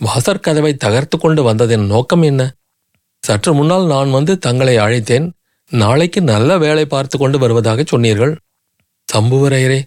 வாசற்கதவை 0.00 0.76
தகர்த்து 0.76 1.18
கொண்டு 1.18 1.42
வந்ததன் 1.42 1.86
நோக்கம் 1.86 2.22
என்ன? 2.22 2.52
சற்று 3.18 3.54
முன்னால் 3.54 3.86
நான் 3.86 4.10
வந்து 4.10 4.38
தங்களை 4.38 4.76
அழைத்தேன். 4.76 5.30
நாளைக்கு 5.72 6.20
நல்ல 6.20 6.58
வேலை 6.58 6.84
பார்த்து 6.86 7.18
கொண்டு 7.18 7.38
வருவதாக 7.38 7.82
சொன்னீர்கள். 7.82 8.36
சம்புவரையரே 9.12 9.80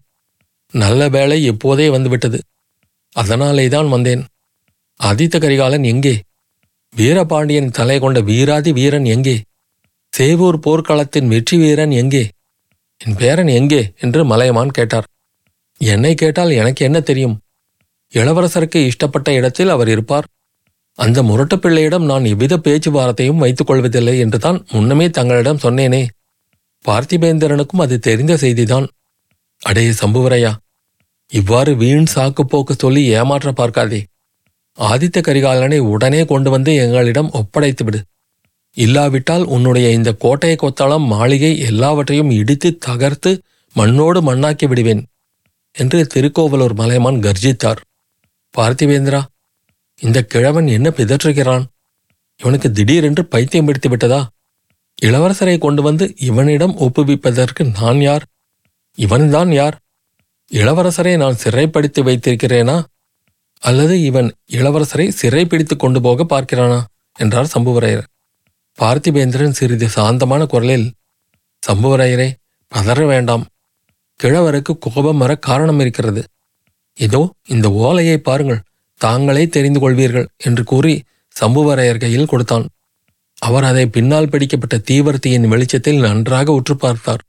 நல்ல 0.74 1.10
வேலை 1.10 1.50
எப்போதே 1.50 1.90
வந்துவிட்டது. 1.90 2.40
அதனாலே 3.10 3.68
தான் 3.68 3.90
வந்தேன். 3.90 4.24
ஆதித்த 5.00 5.40
கரிகாலன் 5.40 5.84
எங்கே? 5.84 6.22
வீரபாண்டியன் 6.96 7.70
தலை 7.70 8.00
கொண்ட 8.00 8.20
வீராதி 8.20 8.72
வீரன் 8.72 9.06
எங்கே? 9.06 9.42
சேவூர் 10.18 10.58
போர்க்களத்தின் 10.66 11.28
வெற்றி 11.28 11.58
வீரன் 11.58 11.92
எங்கே? 11.92 12.30
என் 12.98 13.16
பேரன் 13.16 13.48
எங்கே? 13.48 13.94
என்று 14.00 14.26
மலையமான் 14.26 14.72
கேட்டார். 14.72 15.04
என்னை 15.78 16.16
கேட்டால் 16.16 16.50
எனக்கு 16.50 16.86
என்ன 16.86 17.00
தெரியும்? 17.00 17.40
இளவரசருக்கு 18.12 18.92
இஷ்டப்பட்ட 18.92 19.34
இடத்தில் 19.34 19.70
அவர் 19.70 19.88
இருப்பார். 19.88 20.26
அந்த 21.00 21.24
முரட்டு 21.24 21.60
பிள்ளையிடம் 21.60 22.06
நான் 22.06 22.26
எவ்வித 22.26 22.58
பேச்சுவார்த்தையும் 22.58 23.42
வைத்துக் 23.44 23.68
கொள்வதில்லை 23.68 24.20
என்றுதான் 24.20 24.66
முன்னமே 24.72 25.10
தங்களிடம் 25.10 25.64
சொன்னேனே. 25.64 26.02
பார்த்திபேந்திரனுக்கும் 26.86 27.84
அது 27.86 28.00
தெரிந்த 28.00 28.34
செய்திதான். 28.36 28.88
அடே 29.62 29.86
சம்புவரையா 30.02 30.52
இவ்வாறு 31.32 31.72
வீண் 31.76 32.10
சாக்கு 32.16 32.44
போக்கு 32.44 32.74
சொல்லி 32.74 33.02
ஏமாற்ற 33.06 33.52
பார்க்காதே. 33.52 34.02
ஆதித்த 34.78 35.18
கரிகாலனை 35.22 35.80
உடனே 35.94 36.26
கொண்டு 36.26 36.50
வந்து 36.50 36.76
எங்களிடம் 36.76 37.32
ஒப்படைத்து 37.32 37.84
விடு. 37.84 38.00
இல்லாவிட்டால் 38.78 39.46
உன்னுடைய 39.46 39.88
இந்த 39.90 40.10
கோட்டை 40.14 40.56
கொத்தளம் 40.56 41.06
மாளிகை 41.06 41.52
எல்லாவற்றையும் 41.60 42.32
இடித்து 42.32 42.70
தகர்த்து 42.78 43.32
மண்ணோடு 43.76 44.20
மண்ணாக்கி 44.22 44.68
விடுவேன் 44.68 45.04
என்று 45.76 46.00
திருக்கோவலூர் 46.14 46.74
மலைமான் 46.74 47.20
கர்ஜித்தார். 47.26 47.82
பார்த்திவேந்திரா 48.54 49.22
இந்த 50.04 50.24
கிழவன் 50.24 50.68
என்ன 50.68 50.90
பிதற்றுகிறான்? 50.90 51.64
இவனுக்கு 52.38 52.72
திடீரென்று 52.72 53.26
பைத்தியம் 53.26 53.66
பிடித்து 53.66 53.90
விட்டதா? 53.90 54.28
இளவரசரை 55.02 55.58
கொண்டு 55.58 55.82
வந்து 55.82 56.14
இவனிடம் 56.20 56.78
ஒப்புவிப்பதற்கு 56.78 57.82
நான் 57.82 58.02
யார்? 58.02 58.26
இவன்தான் 58.96 59.52
யார்? 59.52 59.76
இளவரசரை 60.52 61.18
நான் 61.18 61.38
சிறைப்படுத்தி 61.44 62.02
வைத்திருக்கிறேனா? 62.02 62.84
அல்லது 63.60 64.02
இவன் 64.02 64.34
இளவரசரை 64.52 65.10
சிறைப்பிடித்து 65.10 65.76
கொண்டு 65.78 66.02
போக 66.02 66.26
பார்க்கிறானா? 66.26 66.84
என்றார் 67.18 67.52
சம்புவரையர். 67.58 68.04
பார்த்திபேந்திரன் 68.80 69.58
சிறிது 69.60 69.90
சாந்தமான 69.90 70.46
குரலில் 70.46 70.92
சம்புவரையரே 71.68 72.32
பதற 72.72 73.06
வேண்டாம். 73.06 73.46
கிழவருக்கு 74.24 74.78
கோபம் 74.80 75.18
வர 75.18 75.36
காரணம் 75.36 75.80
இருக்கிறது. 75.80 76.24
இதோ 76.98 77.34
இந்த 77.48 77.72
ஓலையை 77.72 78.18
பாருங்கள். 78.18 78.62
தாங்களே 78.98 79.48
தெரிந்து 79.48 79.80
கொள்வீர்கள் 79.80 80.28
என்று 80.38 80.64
கூறி 80.64 81.04
சம்புவரையர் 81.40 81.98
கையில் 81.98 82.26
கொடுத்தான். 82.26 82.66
அவர் 83.40 83.64
அதை 83.64 83.86
பின்னால் 83.86 84.30
பிடிக்கப்பட்ட 84.30 84.76
தீவர்த்தியின் 84.78 85.48
வெளிச்சத்தில் 85.48 86.00
நன்றாக 86.00 86.52
உற்று 86.52 86.76
பார்த்தார். 86.76 87.24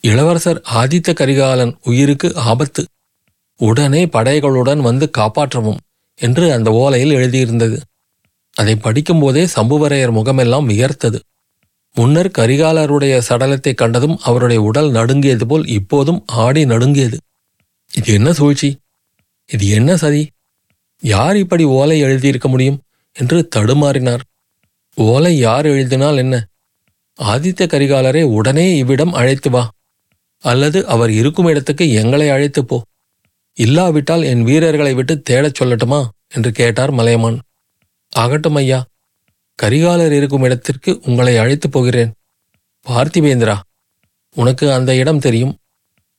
இளவரசர் 0.00 0.60
ஆதித்த 0.74 1.12
கரிகாலன் 1.12 1.72
உயிருக்கு 1.82 2.36
ஆபத்து. 2.36 2.84
உடனே 3.56 4.06
படைகளுடன் 4.06 4.80
வந்து 4.80 5.10
காப்பாற்றவும் 5.18 5.80
என்று 6.18 6.52
அந்த 6.52 6.70
ஓலையில் 6.70 7.16
எழுதியிருந்தது. 7.16 7.78
அதை 8.56 8.74
படிக்கும்போதே 8.74 9.42
சம்புவரையர் 9.54 10.10
முகமெல்லாம் 10.10 10.68
வியர்த்தது. 10.68 11.18
முன்னர் 11.96 12.30
கரிகாலருடைய 12.38 13.14
சடலத்தை 13.28 13.74
கண்டதும் 13.74 14.18
அவருடைய 14.22 14.62
உடல் 14.62 14.90
நடுங்கியது 14.90 15.46
போல் 15.46 15.66
இப்போதும் 15.66 16.24
ஆடி 16.26 16.64
நடுங்கியது. 16.64 17.16
இது 17.90 18.12
என்ன 18.12 18.32
சூழ்ச்சி? 18.32 18.78
இது 19.48 19.68
என்ன 19.68 19.96
சதி? 19.96 20.22
யார் 21.00 21.36
இப்படி 21.36 21.64
ஓலை 21.64 22.02
எழுதியிருக்க 22.02 22.48
முடியும்? 22.48 22.82
என்று 23.12 23.48
தடுமாறினார். 23.56 24.20
ஓலை 24.94 25.38
யார் 25.38 25.66
எழுதினால் 25.66 26.16
என்ன? 26.16 26.46
ஆதித்த 27.22 27.66
கரிகாலரை 27.66 28.22
உடனே 28.22 28.76
இவ்விடம் 28.76 29.12
அழைத்து 29.12 29.50
வா. 29.50 29.70
அல்லது 30.38 30.86
அவர் 30.86 31.10
இருக்கும் 31.10 31.46
இடத்துக்கு 31.46 31.92
எங்களை 31.92 32.28
அழைத்து 32.28 32.64
போ. 32.64 32.82
இல்லாவிட்டால் 33.54 34.22
என் 34.22 34.42
வீரர்களை 34.42 34.94
விட்டு 34.94 35.22
தேடச் 35.30 35.62
சொல்லட்டுமா? 35.62 36.08
என்று 36.34 36.52
கேட்டார் 36.52 36.90
மலையமான். 36.90 37.40
ஆகட்டும் 38.08 38.54
ஐயா 38.54 38.86
கரிகாலர் 39.62 40.10
இருக்கும் 40.10 40.42
இடத்திற்கு 40.42 41.00
உங்களை 41.04 41.38
அழைத்துப் 41.38 41.72
போகிறேன். 41.72 42.12
பார்த்திவேந்திரா 42.88 43.56
உனக்கு 44.34 44.72
அந்த 44.72 44.94
இடம் 44.94 45.18
தெரியும். 45.18 45.56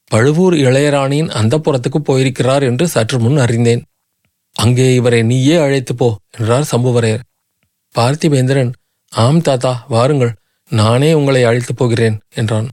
பழுவூர் 0.07 0.53
இளையராணியின் 0.53 1.29
அந்த 1.29 1.57
புறத்துக்கு 1.57 1.97
போயிருக்கிறார் 1.97 2.63
என்று 2.63 2.87
சற்று 2.87 3.19
முன் 3.19 3.37
அறிந்தேன். 3.37 3.83
அங்கே 4.61 4.93
இவரை 4.93 5.23
நீயே 5.23 5.55
அழைத்து 5.55 5.95
போ 5.95 6.07
என்றார் 6.37 6.69
சம்புவரையர். 6.71 7.23
பார்த்திபேந்திரன் 7.95 8.71
ஆம் 9.11 9.41
தாத்தா 9.41 9.71
வாருங்கள் 9.87 10.33
நானே 10.71 11.09
உங்களை 11.13 11.41
அழைத்துப் 11.43 11.77
போகிறேன் 11.77 12.17
என்றான். 12.35 12.67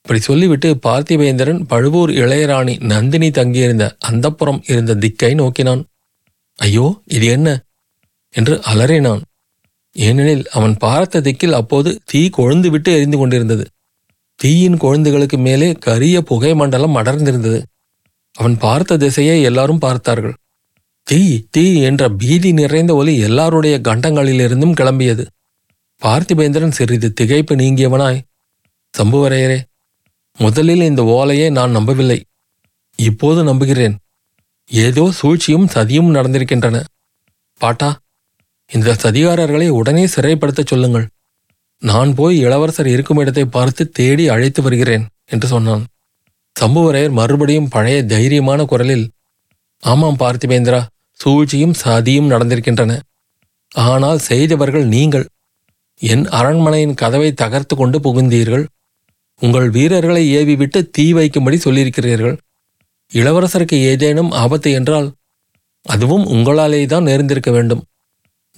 இப்படி 0.00 0.20
சொல்லிவிட்டு 0.20 0.68
பார்த்திபேந்திரன் 0.86 1.60
பழுவூர் 1.66 2.10
இளையராணி 2.10 2.74
நந்தினி 2.82 3.30
தங்கியிருந்த 3.30 3.96
அந்தப்புறம் 4.08 4.60
இருந்த 4.66 4.94
திக்கை 4.94 5.32
நோக்கினான். 5.34 5.82
ஐயோ 6.58 6.86
இது 7.06 7.26
என்ன? 7.26 7.48
என்று 8.34 8.54
அலறினான். 8.72 9.22
ஏனெனில் 9.96 10.44
அவன் 10.48 10.74
பார்த்த 10.76 11.20
திக்கில் 11.20 11.52
அப்போது 11.52 11.90
தீ 12.04 12.20
கொழுந்து 12.36 12.66
விட்டு 12.66 12.90
எரிந்து 12.92 13.18
கொண்டிருந்தது. 13.18 13.64
தீயின் 14.40 14.78
கொழுந்துகளுக்கு 14.78 15.38
மேலே 15.38 15.68
கரிய 15.80 16.16
புகை 16.22 16.54
மண்டலம் 16.54 16.96
அடர்ந்திருந்தது. 16.96 17.60
அவன் 18.34 18.56
பார்த்த 18.58 18.96
திசையை 18.96 19.36
எல்லாரும் 19.42 19.78
பார்த்தார்கள். 19.78 20.34
தீ 21.06 21.18
தீ 21.54 21.62
என்ற 21.88 22.02
பீதி 22.20 22.50
நிறைந்த 22.52 22.92
ஒலி 23.00 23.12
எல்லாருடைய 23.26 23.74
கண்டங்களிலிருந்தும் 23.88 24.76
கிளம்பியது. 24.80 25.24
பார்த்திபேந்திரன் 26.02 26.74
சிறிது 26.78 27.08
திகைப்பு 27.20 27.54
நீங்கியவனாய் 27.60 28.18
சம்புவரையரே 28.94 29.58
முதலில் 30.38 30.82
இந்த 30.88 31.02
ஓலையை 31.16 31.48
நான் 31.58 31.70
நம்பவில்லை. 31.70 32.18
இப்போது 32.98 33.40
நம்புகிறேன். 33.42 33.94
ஏதோ 34.70 35.04
சூழ்ச்சியும் 35.18 35.68
சதியும் 35.74 36.10
நடந்திருக்கின்றன. 36.16 36.76
பாட்டா 37.60 37.90
இந்த 38.70 38.96
சதிகாரர்களை 39.02 39.68
உடனே 39.78 40.04
சிறைப்படுத்தச் 40.14 40.72
சொல்லுங்கள். 40.72 41.06
நான் 41.82 42.10
போய் 42.14 42.36
இளவரசர் 42.38 42.90
இருக்கும் 42.94 43.20
இடத்தை 43.22 43.44
பார்த்து 43.56 43.82
தேடி 43.98 44.26
அழைத்து 44.34 44.60
வருகிறேன் 44.62 45.06
என்று 45.30 45.46
சொன்னான். 45.54 45.84
சம்புவரையர் 46.56 47.16
மறுபடியும் 47.20 47.72
பழைய 47.76 48.00
தைரியமான 48.14 48.60
குரலில் 48.64 49.06
ஆமாம் 49.82 50.20
பார்த்திபேந்திரா 50.20 50.82
சூழ்ச்சியும் 51.20 51.74
சதியும் 51.84 52.30
நடந்திருக்கின்றன. 52.32 52.92
ஆனால் 53.74 54.18
செய்தவர்கள் 54.18 54.86
நீங்கள். 54.86 55.26
என் 56.00 56.24
அரண்மனையின் 56.28 56.94
கதவை 56.94 57.32
தகர்த்து 57.32 57.74
கொண்டு 57.76 57.98
புகுந்தீர்கள். 57.98 58.64
உங்கள் 59.40 59.68
வீரர்களை 59.70 60.22
ஏவிவிட்டு 60.36 60.80
தீ 60.90 61.06
வைக்கும்படி 61.14 61.58
சொல்லியிருக்கிறீர்கள். 61.64 62.36
இளவரசருக்கு 63.12 63.76
ஏதேனும் 63.82 64.30
ஆபத்து 64.30 64.70
என்றால் 64.72 65.08
அதுவும் 65.82 66.24
உங்களாலேதான் 66.26 67.02
நேர்ந்திருக்க 67.02 67.50
வேண்டும். 67.50 67.82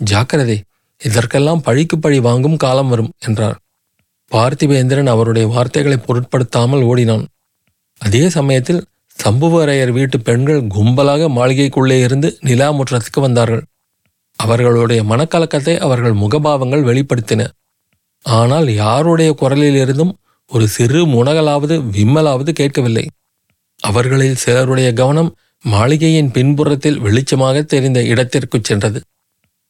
ஜாக்கிரதை 0.01 0.59
இதற்கெல்லாம் 1.01 1.63
பழிக்கு 1.63 1.97
பழி 1.99 2.19
வாங்கும் 2.19 2.57
காலம் 2.57 2.89
வரும் 2.89 3.11
என்றார். 3.19 3.59
பார்த்திபேந்திரன் 4.31 5.07
அவருடைய 5.07 5.49
வார்த்தைகளை 5.49 5.99
பொருட்படுத்தாமல் 5.99 6.83
ஓடினான். 6.83 7.25
அதே 8.01 8.29
சமயத்தில் 8.29 8.81
சம்புவரையர் 9.25 9.93
வீட்டு 9.93 10.21
பெண்கள் 10.21 10.61
கும்பலாக 10.63 11.29
மாளிகைக்குள்ளே 11.29 12.03
இருந்து 12.03 12.39
நிலா 12.41 12.73
முற்றத்துக்கு 12.73 13.21
வந்தார்கள். 13.21 13.63
அவர்களுடைய 14.37 15.03
மனக்கலக்கத்தை 15.03 15.79
அவர்கள் 15.79 16.13
முகபாவங்கள் 16.13 16.85
வெளிப்படுத்தின. 16.85 17.47
ஆனால் 18.25 18.69
யாருடைய 18.75 19.35
குரலிலிருந்தும் 19.41 20.13
ஒரு 20.47 20.69
சிறு 20.69 21.07
முனகலாவது 21.07 21.75
விம்மலாவது 21.91 22.53
கேட்கவில்லை. 22.53 23.09
அவர்களில் 23.81 24.35
சிலருடைய 24.35 24.93
கவனம் 24.93 25.35
மாளிகையின் 25.65 26.31
பின்புறத்தில் 26.31 27.01
வெளிச்சமாக 27.01 27.65
தெரிந்த 27.65 28.03
இடத்திற்குச் 28.03 28.65
சென்றது. 28.65 29.01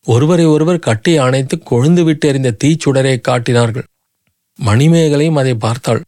ஒருவரை 0.07 0.45
ஒருவர் 0.45 0.79
கட்டி 0.79 1.17
அணைத்து 1.19 1.63
கொழுந்து 1.71 2.01
விட்டு 2.01 2.29
எறிந்த 2.29 2.57
தீச்சுடரை 2.65 3.21
காட்டினார்கள். 3.21 3.87
மணிமேகலையும் 4.59 5.35
அதை 5.35 5.55
பார்த்தாள். 5.55 6.03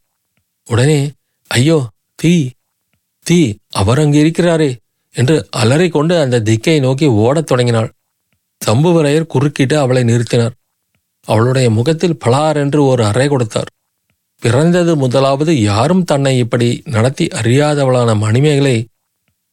உடனே 0.67 1.11
ஐயோ 1.47 1.87
தீ 2.15 2.51
தீ 3.25 3.53
அவர் 3.69 3.99
அங்கு 3.99 4.19
இருக்கிறாரே 4.19 4.77
என்று 5.13 5.35
அலறிக்கொண்டு 5.57 6.19
அந்த 6.21 6.39
திக்கை 6.39 6.79
நோக்கி 6.79 7.05
ஓடத் 7.05 7.45
தொடங்கினாள். 7.45 7.89
சம்புவரையர் 8.65 9.31
குறுக்கிட்டு 9.33 9.77
அவளை 9.77 10.03
நிறுத்தினார். 10.03 10.55
அவளுடைய 11.27 11.69
முகத்தில் 11.69 12.19
பலார் 12.25 12.55
என்று 12.55 12.83
ஒரு 12.83 13.05
அறை 13.05 13.27
கொடுத்தார். 13.27 13.69
பிறந்தது 14.41 14.95
முதலாவது 14.95 15.61
யாரும் 15.61 16.03
தன்னை 16.03 16.37
இப்படி 16.37 16.81
நடத்தி 16.85 17.27
அறியாதவளான 17.27 18.17
மணிமேகலை 18.17 18.85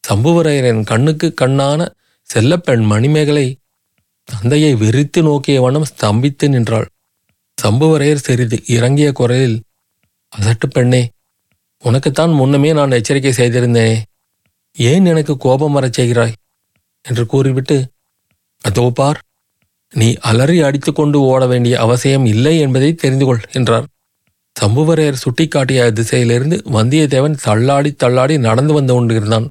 சம்புவரையரின் 0.05 0.85
கண்ணுக்கு 0.85 1.35
கண்ணான 1.41 1.89
செல்லப்பெண் 2.35 2.85
மணிமேகலை 2.85 3.57
தந்தையை 4.25 4.75
வெறித்து 4.75 5.23
நோக்கிய 5.23 5.61
வண்ணம் 5.61 5.91
ஸ்தம்பித்து 5.91 6.49
நின்றாள். 6.49 6.89
சம்புவரையர் 7.63 8.25
சிறிது 8.27 8.57
இறங்கிய 8.67 9.13
குரலில் 9.13 9.63
அசட்டு 10.33 10.67
பெண்ணே 10.71 11.09
உனக்குத்தான் 11.83 12.33
முன்னமே 12.33 12.73
நான் 12.73 12.91
எச்சரிக்கை 12.91 13.33
செய்திருந்தேனே. 13.33 13.97
ஏன் 14.77 15.05
எனக்கு 15.05 15.37
கோபம் 15.37 15.73
வரச் 15.73 15.97
செய்கிறாய்? 15.99 16.35
என்று 17.05 17.27
கூறிவிட்டு 17.27 17.77
அதோ 18.63 18.91
பார் 18.95 19.19
நீ 19.93 20.09
அலறி 20.21 20.63
அடித்துக்கொண்டு 20.63 21.21
ஓட 21.21 21.47
வேண்டிய 21.47 21.75
அவசியம் 21.79 22.25
இல்லை 22.25 22.59
என்பதை 22.59 22.95
தெரிந்து 22.95 23.25
கொள் 23.25 23.41
என்றார். 23.53 23.87
சம்புவரையர் 24.61 25.23
சுட்டிக்காட்டிய 25.25 25.81
திசையிலிருந்து 25.93 26.57
வந்தியத்தேவன் 26.73 27.37
தள்ளாடி 27.45 27.91
தள்ளாடி 27.93 28.39
நடந்து 28.39 28.73
வந்து 28.73 28.95
கொண்டிருந்தான். 28.95 29.47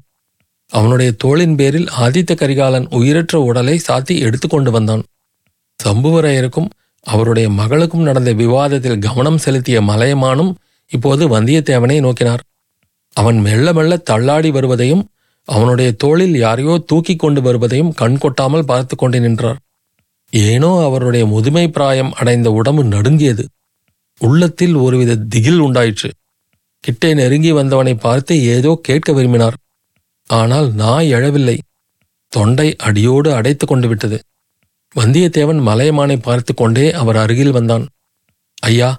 அவனுடைய 0.70 1.10
தோளின் 1.12 1.56
பேரில் 1.56 1.88
ஆதித்த 2.00 2.32
கரிகாலன் 2.34 2.86
உயிரற்ற 2.90 3.40
உடலை 3.40 3.76
சாத்தி 3.88 4.14
எடுத்துக்கொண்டு 4.18 4.70
வந்தான். 4.70 5.02
சம்புவரையருக்கும் 5.80 6.68
அவருடைய 7.06 7.48
மகளுக்கும் 7.50 8.02
நடந்த 8.02 8.32
விவாதத்தில் 8.32 8.98
கவனம் 8.98 9.38
செலுத்திய 9.38 9.80
மலையமானும் 9.80 10.52
இப்போது 10.92 11.22
வந்தியத்தேவனை 11.28 11.96
நோக்கினார். 12.06 12.42
அவன் 13.16 13.38
மெல்ல 13.46 13.72
மெல்ல 13.72 13.96
தள்ளாடி 14.10 14.50
வருவதையும் 14.56 15.04
அவனுடைய 15.48 15.90
தோளில் 15.92 16.36
யாரையோ 16.44 16.74
தூக்கி 16.90 17.14
கொண்டு 17.16 17.40
வருவதையும் 17.42 17.92
கண் 17.92 18.18
கொட்டாமல் 18.18 18.68
பார்த்து 18.70 18.94
கொண்டு 18.96 19.18
நின்றார். 19.20 19.60
ஏனோ 20.32 20.70
அவருடைய 20.86 21.24
முதுமை 21.26 21.64
பிராயம் 21.76 22.12
அடைந்த 22.12 22.48
உடம்பு 22.50 22.82
நடுங்கியது. 22.94 23.44
உள்ளத்தில் 24.20 24.76
ஒருவித 24.76 25.20
திகில் 25.32 25.60
உண்டாயிற்று. 25.66 26.10
கிட்டே 26.84 27.10
நெருங்கி 27.14 27.52
வந்தவனை 27.52 27.94
பார்த்து 27.94 28.34
ஏதோ 28.54 28.70
கேட்க 28.88 29.12
விரும்பினார். 29.12 29.56
ஆனால் 30.30 30.68
நாய் 30.74 31.08
எழவில்லை. 31.16 31.56
தொண்டை 32.32 32.68
அடியோடு 32.88 33.30
அடைத்து 33.38 33.64
கொண்டு 33.66 33.86
விட்டது. 33.88 34.18
வந்தியத்தேவன் 34.96 35.60
மலையமானை 35.68 36.16
பார்த்து 36.20 36.52
கொண்டே 36.54 36.86
அவர் 36.92 37.18
அருகில் 37.22 37.56
வந்தான். 37.56 37.84
ஐயா 38.62 38.90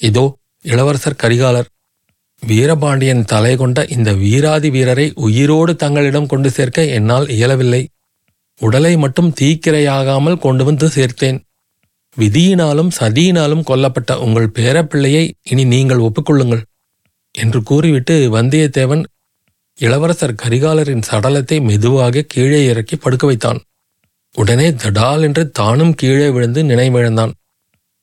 இதோ 0.00 0.26
இளவரசர் 0.70 1.20
கரிகாலர் 1.22 1.68
வீரபாண்டியன் 2.42 3.24
தலை 3.24 3.52
கொண்ட 3.56 3.78
இந்த 3.94 4.10
வீராதி 4.22 4.68
வீரரை 4.70 5.06
உயிரோடு 5.26 5.72
தங்களிடம் 5.76 6.30
கொண்டு 6.32 6.48
சேர்க்க 6.50 6.84
என்னால் 6.96 7.26
இயலவில்லை. 7.36 7.82
உடலை 8.60 8.92
மட்டும் 8.96 9.30
தீக்கிரையாகாமல் 9.40 10.42
கொண்டு 10.44 10.64
வந்து 10.64 10.86
சேர்த்தேன். 10.96 11.38
விதியினாலும் 12.16 12.90
சதியினாலும் 12.98 13.66
கொல்லப்பட்ட 13.70 14.12
உங்கள் 14.26 14.54
பேரப்பிள்ளையை 14.58 15.24
இனி 15.50 15.64
நீங்கள் 15.74 16.04
ஒப்புக்கொள்ளுங்கள் 16.06 16.62
என்று 17.34 17.58
கூறிவிட்டு 17.62 18.14
வந்தியத்தேவன் 18.36 19.02
இளவரசர் 19.78 20.38
கரிகாலரின் 20.42 21.06
சடலத்தை 21.08 21.56
மெதுவாக 21.62 22.26
கீழே 22.34 22.60
இறக்கி 22.66 22.96
படுக்க 22.96 23.24
வைத்தான். 23.26 23.58
உடனே 24.34 24.68
தடால் 24.82 25.22
என்று 25.22 25.42
தானும் 25.50 25.94
கீழே 25.94 26.28
விழுந்து 26.28 26.62
நினைவிழந்தான். 26.62 27.34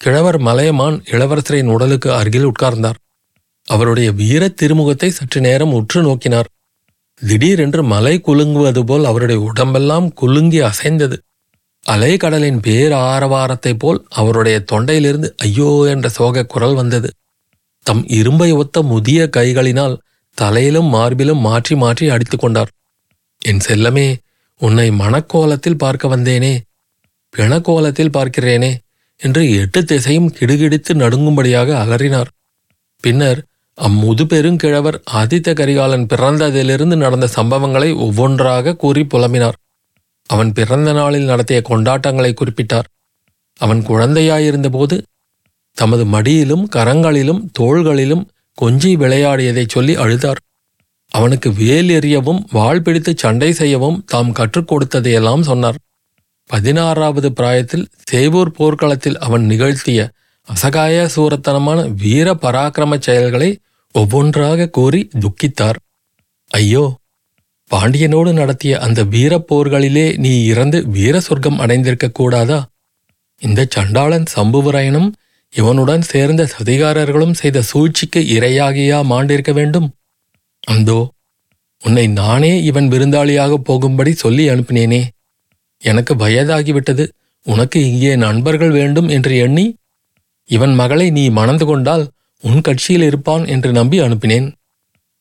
கிழவர் 0.04 0.38
மலையமான் 0.38 0.96
இளவரசரின் 1.12 1.70
உடலுக்கு 1.74 2.10
அருகில் 2.14 2.48
உட்கார்ந்தார். 2.50 2.98
அவருடைய 3.68 4.08
வீர 4.12 4.44
திருமுகத்தை 4.62 5.10
சற்று 5.10 5.40
நேரம் 5.42 5.74
உற்று 5.74 6.00
நோக்கினார். 6.02 6.50
திடீரென்று 7.22 7.82
மலை 7.84 8.16
குலுங்குவது 8.20 8.82
போல் 8.84 9.06
அவருடைய 9.06 9.40
உடம்பெல்லாம் 9.42 10.08
குலுங்கி 10.14 10.60
அசைந்தது. 10.62 11.18
அலைக்கடலின் 11.84 12.60
பேர் 12.60 12.94
ஆரவாரத்தைப் 13.06 13.80
போல் 13.80 14.00
அவருடைய 14.10 14.58
தொண்டையிலிருந்து 14.72 15.30
ஐயோ 15.38 15.70
என்ற 15.94 16.08
சோக 16.10 16.46
குரல் 16.46 16.76
வந்தது. 16.82 17.10
தம் 17.86 18.04
இரும்பை 18.20 18.50
ஒத்த 18.52 18.84
முதிய 18.92 19.22
கைகளினால் 19.38 20.00
தலையிலும் 20.38 20.90
மார்பிலும் 20.96 21.42
மாற்றி 21.48 21.76
மாற்றி 21.76 22.06
அடித்து 22.10 22.38
கொண்டார். 22.38 22.72
என் 23.42 23.66
செல்லமே 23.68 24.08
உன்னை 24.62 24.88
மணக்கோலத்தில் 25.02 25.82
பார்க்க 25.84 26.16
வந்தேனே 26.16 26.54
பிணக்கோலத்தில் 27.34 28.16
பார்க்கிறேனே 28.18 28.72
என்று 29.24 29.42
எட்டு 29.62 29.80
திசையும் 29.84 30.30
கிடுகிடித்து 30.38 30.92
நடுங்கும்படியாக 30.94 31.70
அலறினார். 31.84 32.30
பின்னர் 33.04 33.42
அம்முது 33.78 34.24
பெருங்கிழவர் 34.26 34.98
ஆதித்த 35.20 35.50
கரிகாலன் 35.54 36.06
பிறந்ததிலிருந்து 36.06 36.96
நடந்த 36.96 37.28
சம்பவங்களை 37.36 37.90
ஒவ்வொன்றாக 37.96 38.76
கூறி 38.76 39.04
புலம்பினார். 39.14 39.58
அவன் 40.30 40.52
பிறந்த 40.52 40.90
நாளில் 40.94 41.30
நடத்திய 41.32 41.62
கொண்டாட்டங்களை 41.70 42.32
குறிப்பிட்டார். 42.34 42.88
அவன் 43.60 43.82
குழந்தையாயிருந்தபோது 43.88 44.96
தமது 45.78 46.04
மடியிலும் 46.06 46.66
கரங்களிலும் 46.76 47.42
தோள்களிலும் 47.60 48.24
கொஞ்சி 48.58 48.92
விளையாடியதைச் 49.02 49.74
சொல்லி 49.76 49.94
அழுதார். 49.96 50.42
அவனுக்கு 51.12 51.50
வேல் 51.54 51.90
எறியவும் 51.90 52.42
வாள் 52.52 52.82
பிடித்து 52.82 53.12
சண்டை 53.18 53.50
செய்யவும் 53.54 53.98
தாம் 54.06 54.32
கற்றுக் 54.32 54.70
கொடுத்ததையெல்லாம் 54.72 55.42
சொன்னார். 55.42 55.78
பதினாறாவது 56.54 57.30
பிராயத்தில் 57.32 57.86
சேவூர் 58.12 58.52
போர்க்களத்தில் 58.58 59.18
அவன் 59.18 59.46
நிகழ்த்திய 59.52 60.00
அசகாய 60.48 61.06
சூரத்தனமான 61.16 61.80
வீர 62.02 62.28
பராக்கிரமச் 62.44 63.06
செயல்களை 63.08 63.50
ஒவ்வொன்றாக 63.96 64.68
கூறி 64.68 65.02
துக்கித்தார். 65.24 65.78
ஐயோ 66.52 66.84
பாண்டியனோடு 67.72 68.32
நடத்திய 68.34 68.74
அந்த 68.80 69.00
வீரப் 69.14 69.48
போர்களிலே 69.50 70.06
நீ 70.18 70.34
இறந்து 70.46 70.80
வீர 70.96 71.16
சொர்க்கம் 71.20 71.60
அடைந்திருக்க 71.60 72.08
கூடாதா? 72.12 72.60
இந்த 73.42 73.62
சண்டாளன் 73.76 74.28
சம்புவராயனும் 74.36 75.10
இவனுடன் 75.54 76.04
சேர்ந்த 76.12 76.42
சதிகாரர்களும் 76.54 77.38
செய்த 77.42 77.58
சூழ்ச்சிக்கு 77.62 78.22
இரையாகியா 78.36 79.00
மாண்டிருக்க 79.12 79.52
வேண்டும்? 79.54 79.88
அந்தோ 80.64 81.00
உன்னை 81.82 82.06
நானே 82.20 82.54
இவன் 82.64 82.88
விருந்தாளியாக 82.94 83.54
போகும்படி 83.70 84.12
சொல்லி 84.24 84.44
அனுப்பினேனே. 84.50 85.02
எனக்கு 85.84 86.14
வயதாகிவிட்டது 86.16 87.06
உனக்கு 87.46 87.80
இங்கே 87.90 88.16
நண்பர்கள் 88.16 88.74
வேண்டும் 88.80 89.10
என்று 89.10 89.34
எண்ணி 89.38 89.66
இவன் 90.50 90.74
மகளை 90.74 91.08
நீ 91.10 91.24
மணந்து 91.30 91.66
கொண்டால் 91.66 92.04
உன் 92.44 92.62
கட்சியில் 92.62 93.06
இருப்பான் 93.10 93.44
என்று 93.46 93.70
நம்பி 93.72 93.98
அனுப்பினேன். 94.00 94.48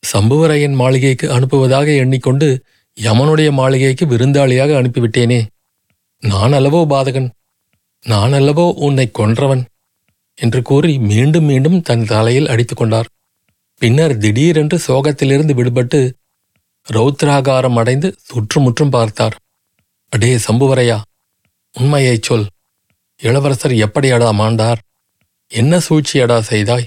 சம்புவரையன் 0.03 0.75
மாளிகைக்கு 0.75 1.27
அனுப்புவதாக 1.29 1.89
எண்ணிக்கொண்டு 1.97 2.49
யமனுடைய 2.97 3.51
மாளிகைக்கு 3.51 4.05
விருந்தாளியாக 4.07 4.71
அனுப்பிவிட்டேனே. 4.81 5.41
நான் 6.23 6.53
அல்லவோ 6.53 6.81
பாதகன்? 6.87 7.29
நான் 8.05 8.33
அல்லவோ 8.33 8.67
உன்னை 8.87 9.07
கொன்றவன்? 9.19 9.63
என்று 10.39 10.61
கூறி 10.63 10.93
மீண்டும் 11.11 11.45
மீண்டும் 11.45 11.79
தன் 11.81 12.05
தலையில் 12.05 12.51
அடித்துக்கொண்டார் 12.53 13.09
பின்னர் 13.83 14.15
திடீரென்று 14.19 14.77
சோகத்திலிருந்து 14.87 15.55
விடுபட்டு 15.59 16.01
ரௌத்ராகாரம் 16.87 17.79
அடைந்து 17.81 18.09
சுற்றுமுற்றும் 18.29 18.91
பார்த்தார். 18.91 19.37
அடே 20.13 20.37
சம்புவரையா 20.37 21.01
உண்மையைச் 21.75 22.23
சொல். 22.23 22.47
இளவரசர் 23.21 23.73
எப்படியடா 23.73 24.29
மாண்டார்? 24.33 24.81
என்ன 25.51 25.79
சூழ்ச்சியடா 25.79 26.39
செய்தாய்? 26.41 26.85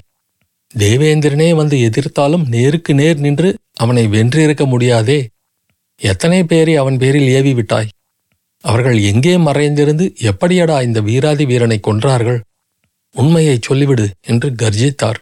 தேவேந்திரனே 0.75 1.55
வந்து 1.55 1.77
எதிர்த்தாலும் 1.77 2.47
நேருக்கு 2.47 2.93
நேர் 2.93 3.17
நின்று 3.17 3.57
அவனை 3.73 4.07
வென்றிருக்க 4.07 4.65
முடியாதே. 4.65 5.27
எத்தனை 6.01 6.43
பேரை 6.43 6.75
அவன் 6.75 6.97
பேரில் 6.97 7.27
ஏவி 7.27 7.53
விட்டாய்? 7.53 7.89
அவர்கள் 8.63 9.01
எங்கே 9.01 9.37
மறைந்திருந்து 9.37 10.13
எப்படியடா 10.21 10.81
இந்த 10.81 11.01
வீராதி 11.01 11.45
வீரனை 11.45 11.79
கொன்றார்கள்? 11.87 12.39
உண்மையைச் 13.15 13.71
சொல்லிவிடு 13.71 14.09
என்று 14.21 14.49
கர்ஜித்தார். 14.51 15.19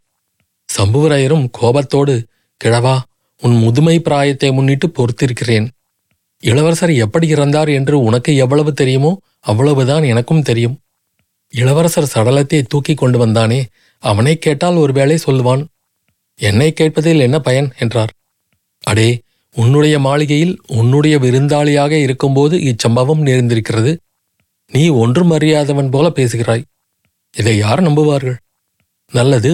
சம்புவரையரும் 0.70 1.48
கோபத்தோடு 1.52 2.26
கிழவா 2.62 3.00
உன் 3.42 3.56
முதுமை 3.56 4.00
பிராயத்தை 4.00 4.52
முன்னிட்டு 4.52 4.90
பொறுத்திருக்கிறேன். 4.90 5.68
இளவரசர் 6.44 6.94
எப்படி 6.96 7.34
இறந்தார் 7.34 7.70
என்று 7.74 7.96
உனக்கு 8.00 8.36
எவ்வளவு 8.36 8.74
தெரியுமோ 8.74 9.12
அவ்வளவுதான் 9.40 10.04
எனக்கும் 10.04 10.42
தெரியும். 10.42 10.76
இளவரசர் 11.54 12.12
சடலத்தை 12.14 12.60
தூக்கி 12.68 12.94
கொண்டு 12.94 13.18
வந்தானே 13.26 13.60
அவனை 14.04 14.38
கேட்டால் 14.38 14.76
ஒருவேளை 14.76 15.18
சொல்லுவான். 15.26 15.64
என்னை 16.40 16.74
கேட்பதில் 16.74 17.20
என்ன 17.20 17.40
பயன்? 17.40 17.72
என்றார். 17.80 18.12
அடே 18.84 19.10
உன்னுடைய 19.56 20.00
மாளிகையில் 20.00 20.54
உன்னுடைய 20.68 21.18
விருந்தாளியாக 21.18 21.92
இருக்கும்போது 21.92 22.56
இச்சம்பவம் 22.58 23.22
நேர்ந்திருக்கிறது. 23.22 23.92
நீ 24.72 24.90
ஒன்றும் 24.90 25.32
அறியாதவன் 25.32 25.90
போல 25.90 26.10
பேசுகிறாய். 26.10 26.64
இதை 27.34 27.58
யார் 27.58 27.82
நம்புவார்கள்? 27.82 28.38
நல்லது 29.12 29.52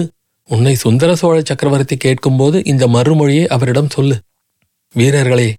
உன்னை 0.48 0.74
சுந்தர 0.74 1.10
சோழ 1.16 1.40
சக்கரவர்த்தி 1.44 1.96
கேட்கும்போது 1.96 2.64
இந்த 2.64 2.86
மறுமொழியை 2.86 3.46
அவரிடம் 3.46 3.90
சொல்லு. 3.90 4.16
வீரர்களே 4.94 5.54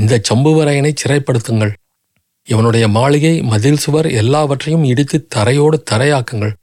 இந்த 0.00 0.14
சம்புவரையனை 0.28 0.92
சிறைப்படுத்துங்கள். 1.02 1.72
இவனுடைய 2.48 2.84
மாளிகை 2.96 3.34
மதில் 3.52 3.82
சுவர் 3.84 4.08
எல்லாவற்றையும் 4.20 4.84
இடித்து 4.90 5.18
தரையோடு 5.34 5.76
தரையாக்குங்கள் 5.90 6.54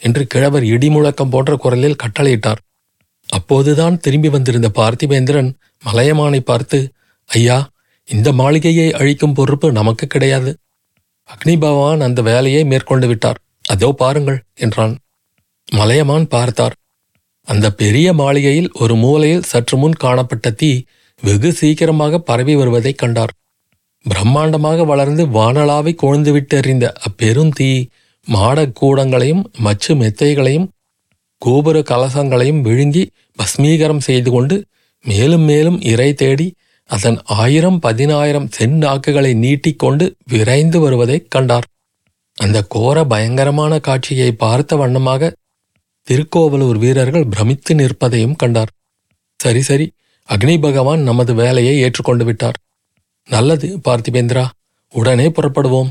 என்று 0.00 0.22
கிழவர் 0.32 0.64
இடிமுழக்கம் 0.74 1.32
போன்ற 1.34 1.54
குரலில் 1.56 2.00
கட்டளையிட்டார். 2.02 2.60
அப்போதுதான் 3.28 3.96
திரும்பி 4.04 4.30
வந்திருந்த 4.34 4.68
பார்த்திபேந்திரன் 4.78 5.50
மலையமானை 5.82 6.40
பார்த்து 6.50 6.78
ஐயா 7.28 7.58
இந்த 8.08 8.28
மாளிகையை 8.40 8.88
அழிக்கும் 9.00 9.34
பொறுப்பு 9.38 9.66
நமக்கு 9.78 10.04
கிடையாது. 10.06 10.50
அக்னி 11.28 11.54
பகவான் 11.64 12.00
அந்த 12.06 12.20
வேலையை 12.28 12.62
மேற்கொண்டு 12.64 13.06
விட்டார். 13.10 13.38
அதோ 13.64 13.88
பாருங்கள் 14.00 14.38
என்றான். 14.64 14.94
மலையமான் 15.72 16.26
பார்த்தார். 16.34 16.74
அந்த 17.48 17.66
பெரிய 17.82 18.08
மாளிகையில் 18.20 18.70
ஒரு 18.82 18.94
மூலையில் 19.04 19.46
சற்று 19.50 19.76
முன் 19.76 19.96
காணப்பட்ட 20.04 20.50
தீ 20.60 20.70
வெகு 21.22 21.52
சீக்கிரமாக 21.52 22.18
பரவி 22.18 22.56
வருவதைக் 22.56 22.98
கண்டார். 22.98 23.32
பிரம்மாண்டமாக 24.04 24.86
வளர்ந்து 24.86 25.26
வானலாவை 25.26 25.92
கொழுந்துவிட்டு 26.02 26.56
அப்பெரும் 26.56 26.94
அப்பெருந்தீ 27.08 27.86
மாடக் 28.26 28.74
கூடங்களையும் 28.80 29.42
மச்சு 29.58 29.94
மெத்தைகளையும் 29.94 30.68
கோபுர 31.42 31.78
கலசங்களையும் 31.80 32.60
விழுங்கி 32.60 33.10
பஸ்மீகரம் 33.38 33.98
செய்து 33.98 34.30
கொண்டு 34.30 34.64
மேலும் 35.04 35.42
மேலும் 35.42 35.80
இறை 35.82 36.14
தேடி 36.14 36.54
அதன் 36.90 37.18
ஆயிரம் 37.24 37.78
பதினாயிரம் 37.78 38.48
செந்நாக்குகளை 38.58 39.34
நீட்டிக்கொண்டு 39.34 40.14
விரைந்து 40.24 40.80
வருவதைக் 40.80 41.30
கண்டார். 41.30 41.66
அந்த 42.38 42.62
கோர 42.64 43.04
பயங்கரமான 43.04 43.78
காட்சியை 43.78 44.32
பார்த்த 44.32 44.76
வண்ணமாக 44.76 45.32
திருக்கோவலூர் 46.06 46.78
வீரர்கள் 46.78 47.26
பிரமித்து 47.26 47.74
நிற்பதையும் 47.74 48.36
கண்டார். 48.36 48.70
சரி 49.40 49.60
சரி 49.60 49.92
அக்னி 50.30 50.60
பகவான் 50.60 51.00
நமது 51.00 51.34
வேலையை 51.34 51.78
ஏற்றுக்கொண்டு 51.78 52.24
விட்டார். 52.24 52.58
நல்லது 53.28 53.68
பார்த்திபேந்திரா. 53.84 54.44
உடனே 54.94 55.26
புறப்படுவோம். 55.28 55.90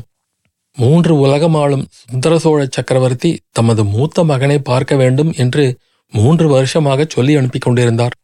மூன்று 0.76 1.26
உலகமாளும் 1.26 1.84
சுந்தர 1.90 2.38
சோழ 2.38 2.66
சக்கரவர்த்தி 2.70 3.30
தமது 3.50 3.84
மூத்த 3.84 4.24
மகனை 4.24 4.58
பார்க்க 4.58 4.96
வேண்டும் 4.96 5.32
என்று 5.36 5.64
மூன்று 6.12 6.48
வருஷமாக 6.48 7.06
சொல்லி 7.08 7.34
அனுப்பிக் 7.34 7.60
கொண்டிருந்தார். 7.60 8.14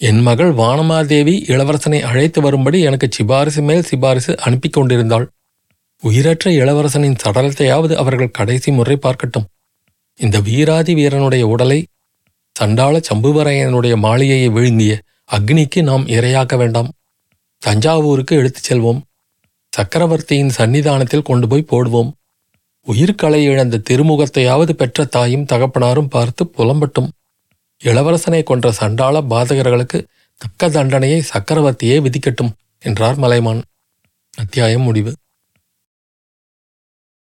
என் 0.00 0.20
மகள் 0.20 0.52
வானமாதேவி 0.54 1.34
இளவரசனை 1.52 2.00
அழைத்து 2.00 2.40
வரும்படி 2.40 2.80
எனக்கு 2.80 3.08
சிபாரிசு 3.10 3.62
மேல் 3.62 3.82
சிபாரிசு 3.82 4.38
அனுப்பிக் 4.38 4.72
கொண்டிருந்தாள். 4.72 5.26
உயிரற்ற 6.02 6.50
இளவரசனின் 6.50 7.20
சடலத்தையாவது 7.24 7.94
அவர்கள் 7.94 8.30
கடைசி 8.30 8.70
முறை 8.72 8.98
பார்க்கட்டும். 9.02 9.48
இந்த 10.20 10.40
வீராதி 10.40 10.94
வீரனுடைய 10.94 11.46
உடலை 11.46 11.80
சண்டாள 12.56 13.00
சம்புவரையனுடைய 13.08 13.94
மாளிகையை 13.96 14.48
விழுங்கிய 14.48 14.94
அக்னிக்கு 15.32 15.82
நாம் 15.82 16.06
இரையாக்க 16.06 16.56
வேண்டாம். 16.56 16.92
தஞ்சாவூருக்கு 17.58 18.36
எடுத்துச் 18.36 18.72
செல்வோம். 18.72 19.00
சக்கரவர்த்தியின் 19.70 20.52
சன்னிதானத்தில் 20.56 21.22
கொண்டு 21.22 21.48
போய் 21.48 21.66
போடுவோம். 21.70 22.12
உயிர்களை 22.80 23.44
இழந்த 23.44 23.82
திருமுகத்தையாவது 23.90 24.70
பெற்ற 24.70 25.04
தாயும் 25.04 25.44
தகப்பனாரும் 25.44 26.08
பார்த்து 26.08 26.50
புலம்பட்டும். 26.58 27.08
இளவரசனை 27.84 28.42
கொன்ற 28.42 28.72
சண்டாள 28.72 29.20
பாதகர்களுக்கு 29.20 30.04
தக்க 30.36 30.68
தண்டனையை 30.68 31.22
சக்கரவர்த்தியே 31.34 32.00
விதிக்கட்டும் 32.00 32.52
என்றார் 32.78 33.18
மலைமான். 33.18 33.62
அத்தியாயம் 34.36 34.82
முடிவு. 34.82 35.14